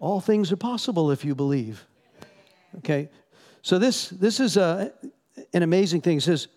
[0.00, 1.86] All things are possible if you believe.
[2.78, 3.08] Okay,
[3.62, 4.92] so this this is a,
[5.52, 6.18] an amazing thing.
[6.18, 6.48] It says,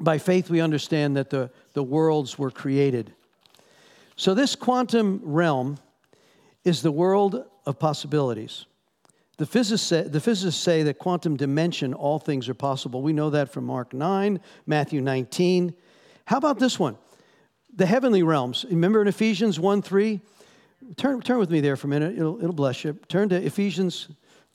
[0.00, 3.12] by faith we understand that the, the worlds were created.
[4.16, 5.78] So this quantum realm
[6.64, 8.66] is the world of possibilities.
[9.36, 13.02] The physicists, say, the physicists say that quantum dimension, all things are possible.
[13.02, 15.74] We know that from Mark 9, Matthew 19.
[16.26, 16.96] How about this one?
[17.74, 18.64] The heavenly realms.
[18.70, 20.20] Remember in Ephesians 1 3?
[20.96, 22.16] Turn, turn with me there for a minute.
[22.16, 22.92] It'll, it'll bless you.
[23.08, 24.08] Turn to Ephesians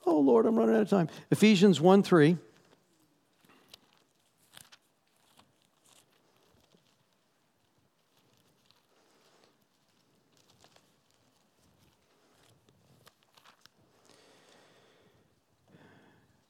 [0.10, 1.08] Oh, Lord, I'm running out of time.
[1.30, 2.36] Ephesians 1 3.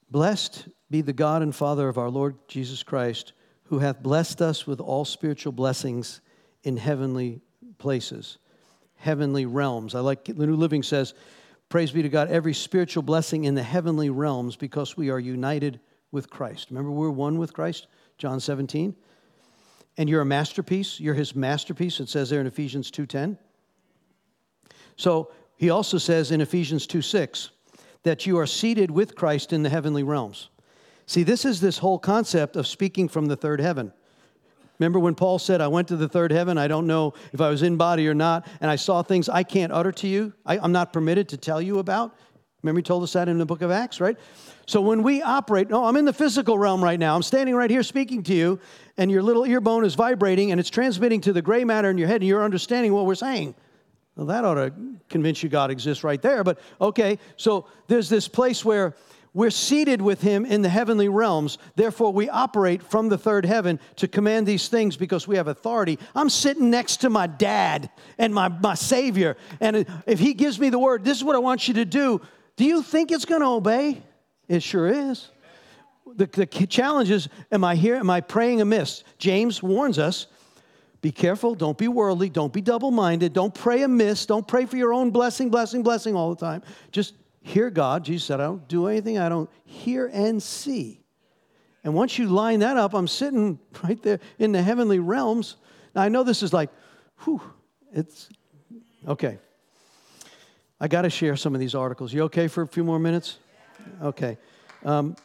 [0.10, 3.34] Blessed be the God and Father of our Lord Jesus Christ,
[3.66, 6.22] who hath blessed us with all spiritual blessings
[6.64, 7.42] in heavenly
[7.78, 8.38] places,
[8.96, 9.96] heavenly realms.
[9.96, 11.14] I like the New Living says,
[11.70, 15.80] Praise be to God, every spiritual blessing in the heavenly realms because we are united
[16.12, 16.72] with Christ.
[16.72, 17.86] Remember, we're one with Christ,
[18.18, 18.96] John 17.
[19.98, 21.00] And you're a masterpiece.
[21.00, 22.00] You're his masterpiece.
[22.00, 23.38] It says there in Ephesians 2:10.
[24.96, 27.52] So he also says in Ephesians 2:6
[28.04, 30.50] that you are seated with Christ in the heavenly realms.
[31.06, 33.94] See, this is this whole concept of speaking from the third heaven.
[34.80, 37.50] Remember when Paul said, I went to the third heaven, I don't know if I
[37.50, 40.58] was in body or not, and I saw things I can't utter to you, I,
[40.58, 42.16] am not permitted to tell you about?
[42.64, 44.18] Remember, he told us that in the book of Acts, right?
[44.66, 47.16] So when we operate, no, I'm in the physical realm right now.
[47.16, 48.60] I'm standing right here speaking to you,
[48.98, 51.98] and your little ear bone is vibrating, and it's transmitting to the gray matter in
[51.98, 53.56] your head, and you're understanding what we're saying.
[54.16, 54.74] Well, that ought to
[55.08, 56.44] convince you God exists right there.
[56.44, 58.96] But okay, so there's this place where
[59.34, 61.58] we're seated with him in the heavenly realms.
[61.76, 66.00] Therefore, we operate from the third heaven to command these things because we have authority.
[66.16, 69.38] I'm sitting next to my dad and my, my Savior.
[69.60, 72.22] And if he gives me the word, this is what I want you to do,
[72.56, 74.02] do you think it's going to obey?
[74.48, 75.30] It sure is.
[76.16, 77.96] The, the challenge is am I here?
[77.96, 79.04] Am I praying amiss?
[79.20, 80.26] James warns us
[81.02, 81.56] be careful.
[81.56, 82.30] Don't be worldly.
[82.30, 83.32] Don't be double minded.
[83.32, 84.26] Don't pray amiss.
[84.26, 86.62] Don't pray for your own blessing, blessing, blessing all the time.
[86.92, 88.06] Just hear God.
[88.06, 91.02] Jesus said, I don't do anything I don't hear and see.
[91.84, 95.56] And once you line that up, I'm sitting right there in the heavenly realms.
[95.96, 96.70] Now, I know this is like,
[97.24, 97.42] whew,
[97.94, 98.30] it's
[99.08, 99.40] okay.
[100.80, 102.14] I got to share some of these articles.
[102.14, 103.38] You okay for a few more minutes?
[104.02, 104.38] Okay.
[104.86, 105.16] Um,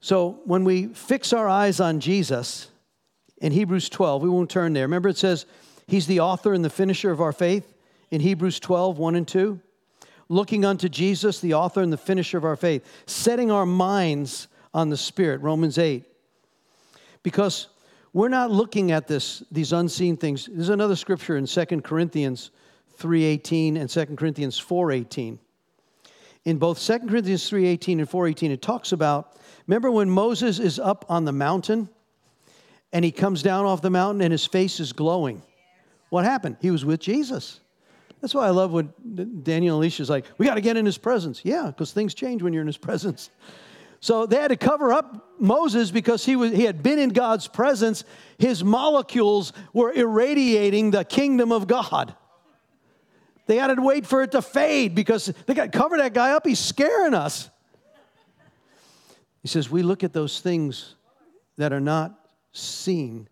[0.00, 2.70] so, when we fix our eyes on Jesus,
[3.40, 4.22] in Hebrews 12.
[4.22, 4.84] We won't turn there.
[4.84, 5.46] Remember, it says
[5.86, 7.74] he's the author and the finisher of our faith
[8.10, 9.60] in Hebrews 12, 1 and 2.
[10.30, 14.88] Looking unto Jesus, the author and the finisher of our faith, setting our minds on
[14.88, 16.04] the Spirit, Romans 8.
[17.24, 17.66] Because
[18.12, 20.48] we're not looking at this, these unseen things.
[20.50, 22.52] There's another scripture in 2 Corinthians
[23.00, 25.38] 3.18 and 2 Corinthians 4.18.
[26.44, 31.04] In both 2 Corinthians 3.18 and 4.18, it talks about, remember when Moses is up
[31.08, 31.88] on the mountain
[32.92, 35.42] and he comes down off the mountain and his face is glowing.
[36.10, 36.58] What happened?
[36.60, 37.58] He was with Jesus.
[38.20, 40.98] That's why I love what Daniel and Alicia's like, we got to get in his
[40.98, 41.40] presence.
[41.42, 43.30] Yeah, because things change when you're in his presence.
[44.00, 47.46] So they had to cover up Moses because he, was, he had been in God's
[47.46, 48.04] presence.
[48.38, 52.14] His molecules were irradiating the kingdom of God.
[53.46, 56.32] They had to wait for it to fade because they got to cover that guy
[56.32, 56.46] up.
[56.46, 57.50] He's scaring us.
[59.42, 60.94] He says, We look at those things
[61.56, 62.14] that are not
[62.52, 63.28] seen.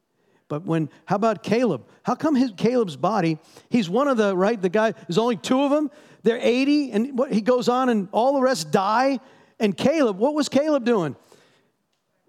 [0.49, 1.87] But when, how about Caleb?
[2.03, 3.39] How come his, Caleb's body,
[3.69, 5.91] he's one of the, right, the guy, there's only two of them.
[6.23, 9.21] They're 80, and what, he goes on, and all the rest die.
[9.61, 11.17] And Caleb, what was Caleb doing?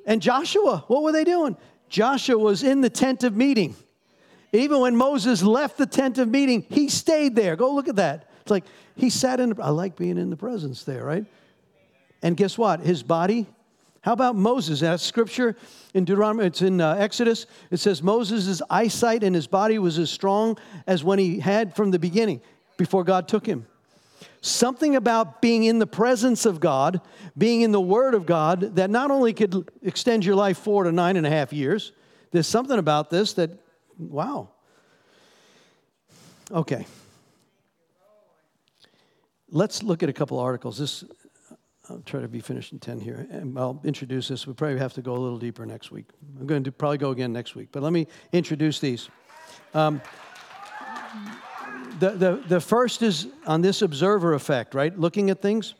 [0.06, 1.56] And Joshua, what were they doing?
[1.88, 3.76] Joshua was in the tent of meeting.
[4.52, 7.56] Even when Moses left the tent of meeting, he stayed there.
[7.56, 8.30] Go look at that.
[8.42, 8.66] It's like
[8.96, 11.26] he sat in, I like being in the presence there, right?
[12.22, 12.82] And guess what?
[12.82, 13.48] His body.
[14.02, 14.80] How about Moses?
[14.80, 15.56] That scripture
[15.93, 17.45] in Deuteronomy, it's in uh, Exodus.
[17.70, 21.91] It says Moses' eyesight and his body was as strong as when he had from
[21.91, 22.41] the beginning,
[22.78, 23.68] before God took him.
[24.41, 27.02] Something about being in the presence of God,
[27.38, 30.91] being in the Word of God, that not only could extend your life four to
[30.93, 31.91] nine and a half years,
[32.32, 33.52] there's something about this that,
[33.97, 34.50] wow.
[36.52, 36.86] Okay.
[39.52, 40.78] Let's look at a couple articles.
[40.78, 41.04] This,
[41.90, 43.28] I'll try to be finished in 10 here.
[43.32, 44.46] And I'll introduce this.
[44.46, 46.06] We probably have to go a little deeper next week.
[46.40, 47.70] I'm going to probably go again next week.
[47.72, 49.10] But let me introduce these.
[49.74, 50.02] Um,
[52.00, 54.98] the, the, the first is on this observer effect, right?
[54.98, 55.74] Looking at things.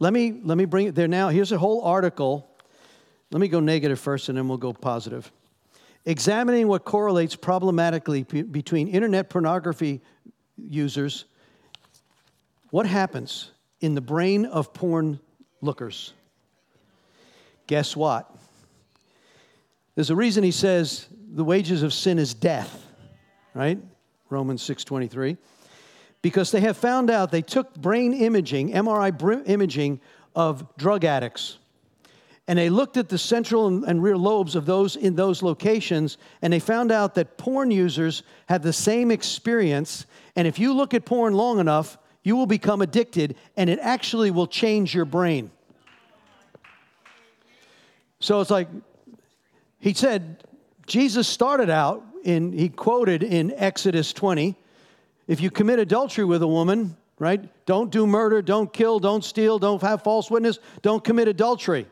[0.00, 1.28] Let me, let me bring it there now.
[1.28, 2.50] Here's a whole article.
[3.30, 5.30] Let me go negative first and then we'll go positive.
[6.04, 10.02] Examining what correlates problematically p- between internet pornography
[10.56, 11.26] users.
[12.70, 15.20] What happens in the brain of porn
[15.64, 16.12] lookers?
[17.66, 18.30] Guess what?
[19.94, 22.86] There's a reason he says the wages of sin is death,
[23.54, 23.78] right?
[24.28, 25.36] Romans 6:23
[26.24, 30.00] because they have found out they took brain imaging, MRI imaging
[30.34, 31.58] of drug addicts.
[32.48, 36.50] And they looked at the central and rear lobes of those in those locations, and
[36.50, 40.06] they found out that porn users have the same experience.
[40.34, 44.30] And if you look at porn long enough, you will become addicted, and it actually
[44.30, 45.50] will change your brain.
[48.24, 48.68] So it's like
[49.78, 50.42] he said,
[50.86, 54.56] Jesus started out in, he quoted in Exodus 20,
[55.28, 59.58] if you commit adultery with a woman, right, don't do murder, don't kill, don't steal,
[59.58, 61.86] don't have false witness, don't commit adultery.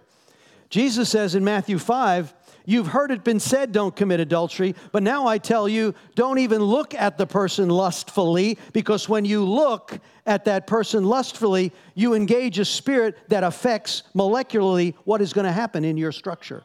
[0.70, 2.32] Jesus says in Matthew 5,
[2.64, 6.62] You've heard it been said, don't commit adultery, but now I tell you, don't even
[6.62, 12.58] look at the person lustfully, because when you look at that person lustfully, you engage
[12.58, 16.62] a spirit that affects molecularly what is going to happen in your structure.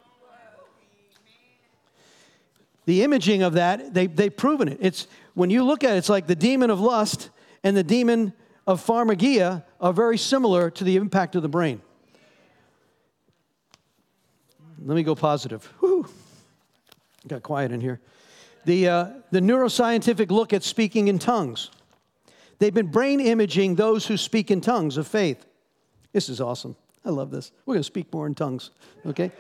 [2.86, 4.78] The imaging of that, they, they've proven it.
[4.80, 7.30] It's when you look at it, it's like the demon of lust
[7.64, 8.34] and the demon
[8.66, 11.82] of pharmakeia are very similar to the impact of the brain.
[14.84, 15.66] Let me go positive.
[15.80, 16.08] Whew.
[17.28, 18.00] Got quiet in here.
[18.66, 21.72] The, uh, the neuroscientific look at speaking in tongues.
[22.60, 25.46] They've been brain imaging those who speak in tongues of faith.
[26.12, 26.76] This is awesome.
[27.06, 27.52] I love this.
[27.66, 28.72] We're going to speak more in tongues,
[29.06, 29.32] okay?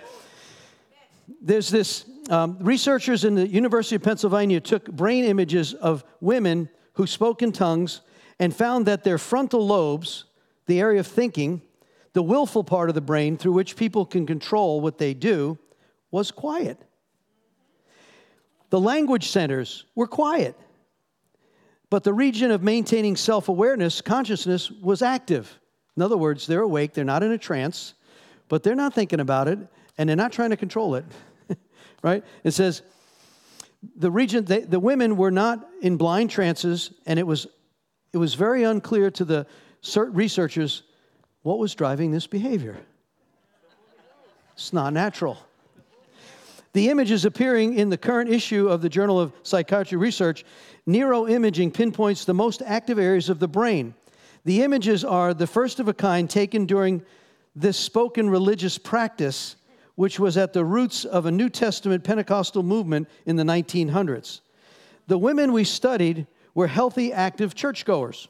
[1.41, 7.07] there's this um, researchers in the University of Pennsylvania took brain images of women who
[7.07, 8.01] spoke in tongues
[8.39, 10.25] and found that their frontal lobes,
[10.65, 11.61] the area of thinking,
[12.17, 15.55] the willful part of the brain through which people can control what they do,
[16.09, 16.81] was quiet.
[18.71, 20.55] The language centers were quiet.
[21.91, 25.59] But the region of maintaining self awareness, consciousness, was active.
[25.95, 27.93] In other words, they're awake, they're not in a trance,
[28.49, 29.59] but they're not thinking about it,
[29.99, 31.05] and they're not trying to control it,
[32.01, 32.23] right?
[32.43, 32.81] It says,
[33.95, 37.45] the region, they, the women were not in blind trances, and it was,
[38.11, 39.45] it was very unclear to the
[40.15, 40.81] researchers
[41.43, 42.77] what was driving this behavior.
[44.53, 45.37] It's not natural.
[46.73, 50.45] The images appearing in the current issue of the Journal of Psychiatry Research,
[50.87, 53.93] neuroimaging pinpoints the most active areas of the brain.
[54.45, 57.03] The images are the first of a kind taken during
[57.55, 59.55] this spoken religious practice
[59.95, 64.41] which was at the roots of a New Testament Pentecostal movement in the 1900s.
[65.07, 68.27] The women we studied were healthy, active churchgoers.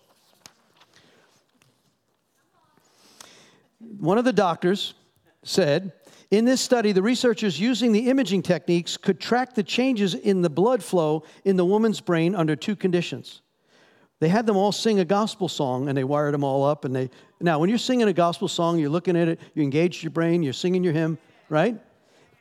[3.99, 4.93] One of the doctors
[5.43, 5.93] said,
[6.29, 10.49] in this study, the researchers using the imaging techniques could track the changes in the
[10.49, 13.41] blood flow in the woman's brain under two conditions.
[14.19, 16.85] They had them all sing a gospel song and they wired them all up.
[16.85, 20.03] And they now, when you're singing a gospel song, you're looking at it, you engage
[20.03, 21.17] your brain, you're singing your hymn,
[21.49, 21.79] right?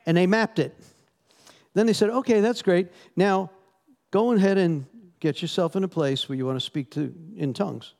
[0.05, 0.75] And they mapped it.
[1.73, 2.89] Then they said, okay, that's great.
[3.15, 3.51] Now,
[4.09, 4.85] go ahead and
[5.19, 7.93] get yourself in a place where you want to speak to in tongues.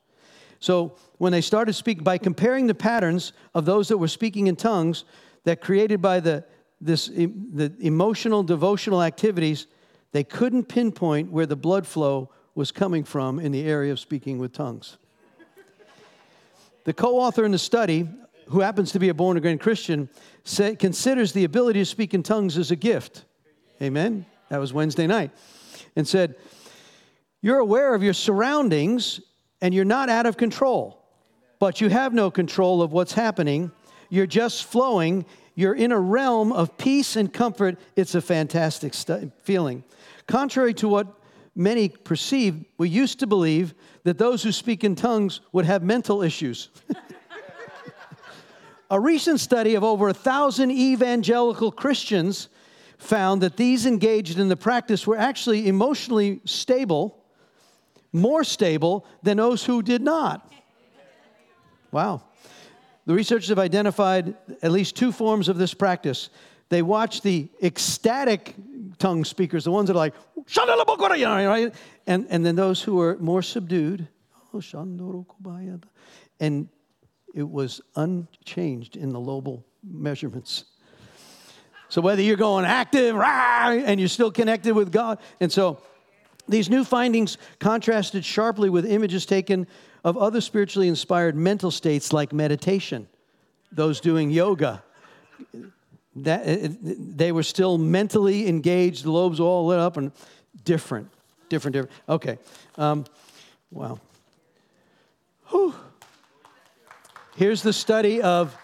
[0.60, 4.56] So when they started speaking, by comparing the patterns of those that were speaking in
[4.56, 5.04] tongues
[5.44, 6.44] that created by the,
[6.80, 9.66] this, the emotional devotional activities,
[10.12, 14.38] they couldn't pinpoint where the blood flow was coming from in the area of speaking
[14.38, 14.98] with tongues.
[16.84, 18.08] The co author in the study,
[18.48, 20.08] who happens to be a born again Christian,
[20.44, 23.26] say, considers the ability to speak in tongues as a gift.
[23.82, 24.24] Amen?
[24.48, 25.30] That was Wednesday night.
[25.94, 26.36] And said,
[27.42, 29.20] You're aware of your surroundings
[29.60, 31.02] and you're not out of control,
[31.58, 33.70] but you have no control of what's happening.
[34.08, 35.24] You're just flowing.
[35.54, 37.78] You're in a realm of peace and comfort.
[37.96, 39.84] It's a fantastic st- feeling.
[40.26, 41.08] Contrary to what
[41.56, 46.22] many perceive, we used to believe that those who speak in tongues would have mental
[46.22, 46.68] issues.
[48.90, 52.48] a recent study of over a thousand evangelical Christians
[52.98, 57.17] found that these engaged in the practice were actually emotionally stable
[58.12, 60.52] more stable than those who did not.
[61.90, 62.22] Wow.
[63.06, 66.28] The researchers have identified at least two forms of this practice.
[66.68, 68.54] They watch the ecstatic
[68.98, 70.14] tongue speakers, the ones that are like,
[71.46, 71.74] right?
[72.06, 74.06] and, and then those who are more subdued,
[74.54, 74.60] oh,
[76.40, 76.68] and
[77.34, 80.64] it was unchanged in the lobal measurements.
[81.88, 85.80] So whether you're going active, and you're still connected with God, and so
[86.48, 89.66] these new findings contrasted sharply with images taken
[90.04, 93.08] of other spiritually inspired mental states like meditation,
[93.72, 94.82] those doing yoga.
[96.16, 96.76] That,
[97.16, 100.10] they were still mentally engaged, the lobes all lit up and
[100.64, 101.10] different,
[101.48, 101.92] different, different.
[102.08, 102.38] Okay.
[102.76, 103.04] Um,
[103.70, 104.00] wow.
[105.50, 105.74] Whew.
[107.36, 108.56] Here's the study of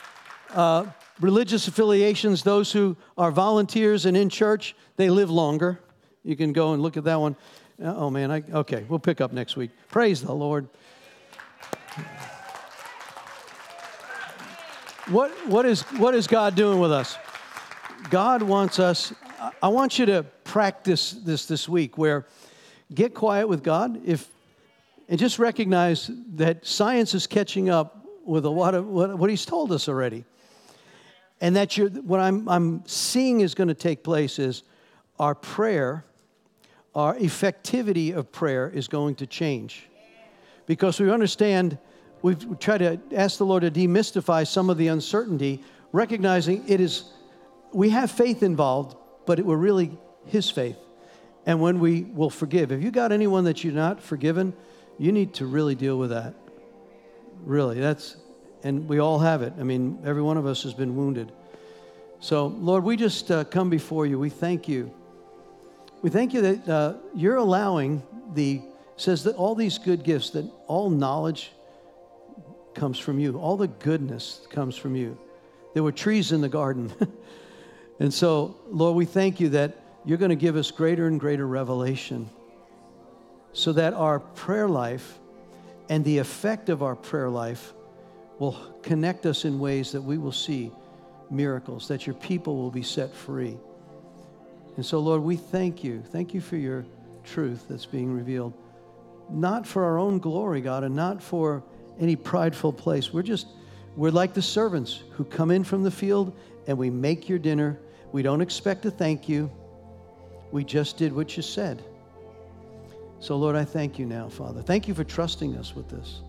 [0.51, 0.87] uh,
[1.21, 2.43] religious affiliations.
[2.43, 5.81] Those who are volunteers and in church, they live longer.
[6.25, 7.37] You can go and look at that one.
[7.83, 9.71] Oh man, I, okay, we'll pick up next week.
[9.89, 10.69] Praise the Lord.
[15.09, 17.19] What, what, is, what is God doing with us?
[18.11, 19.13] God wants us,
[19.63, 22.27] I want you to practice this this week where
[22.95, 24.29] get quiet with God if,
[25.09, 29.45] and just recognize that science is catching up with a lot of what, what He's
[29.45, 30.25] told us already.
[31.41, 34.63] And that you're, what I'm, I'm seeing is going to take place is
[35.19, 36.05] our prayer
[36.95, 39.89] our effectivity of prayer is going to change.
[40.67, 41.77] Because we understand,
[42.23, 47.05] we've tried to ask the Lord to demystify some of the uncertainty, recognizing it is,
[47.73, 50.77] we have faith involved, but it, we're really His faith.
[51.47, 54.55] And when we will forgive, if you got anyone that you're not forgiven,
[54.99, 56.35] you need to really deal with that.
[57.45, 58.17] Really, that's,
[58.63, 59.53] and we all have it.
[59.59, 61.33] I mean, every one of us has been wounded.
[62.21, 64.19] So, Lord, we just uh, come before you.
[64.19, 64.95] We thank you
[66.05, 68.03] we thank you that uh, you're allowing
[68.35, 68.61] the,
[68.99, 71.51] says that all these good gifts, that all knowledge
[72.75, 75.19] comes from you, all the goodness comes from you.
[75.73, 76.93] There were trees in the garden.
[78.01, 81.47] and so, Lord, we thank you that you're going to give us greater and greater
[81.47, 82.29] revelation
[83.55, 85.19] so that our prayer life
[85.89, 87.73] and the effect of our prayer life
[88.39, 90.71] will connect us in ways that we will see
[91.31, 93.57] miracles, that your people will be set free.
[94.77, 96.03] And so, Lord, we thank you.
[96.11, 96.85] Thank you for your
[97.25, 98.53] truth that's being revealed.
[99.31, 101.63] Not for our own glory, God, and not for
[101.99, 103.13] any prideful place.
[103.13, 103.47] We're just,
[103.97, 107.79] we're like the servants who come in from the field and we make your dinner.
[108.13, 109.51] We don't expect to thank you.
[110.53, 111.83] We just did what you said.
[113.21, 114.61] So, Lord, I thank you now, Father.
[114.61, 116.21] Thank you for trusting us with this.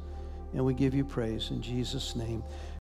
[0.54, 2.44] And we give you praise in Jesus' name.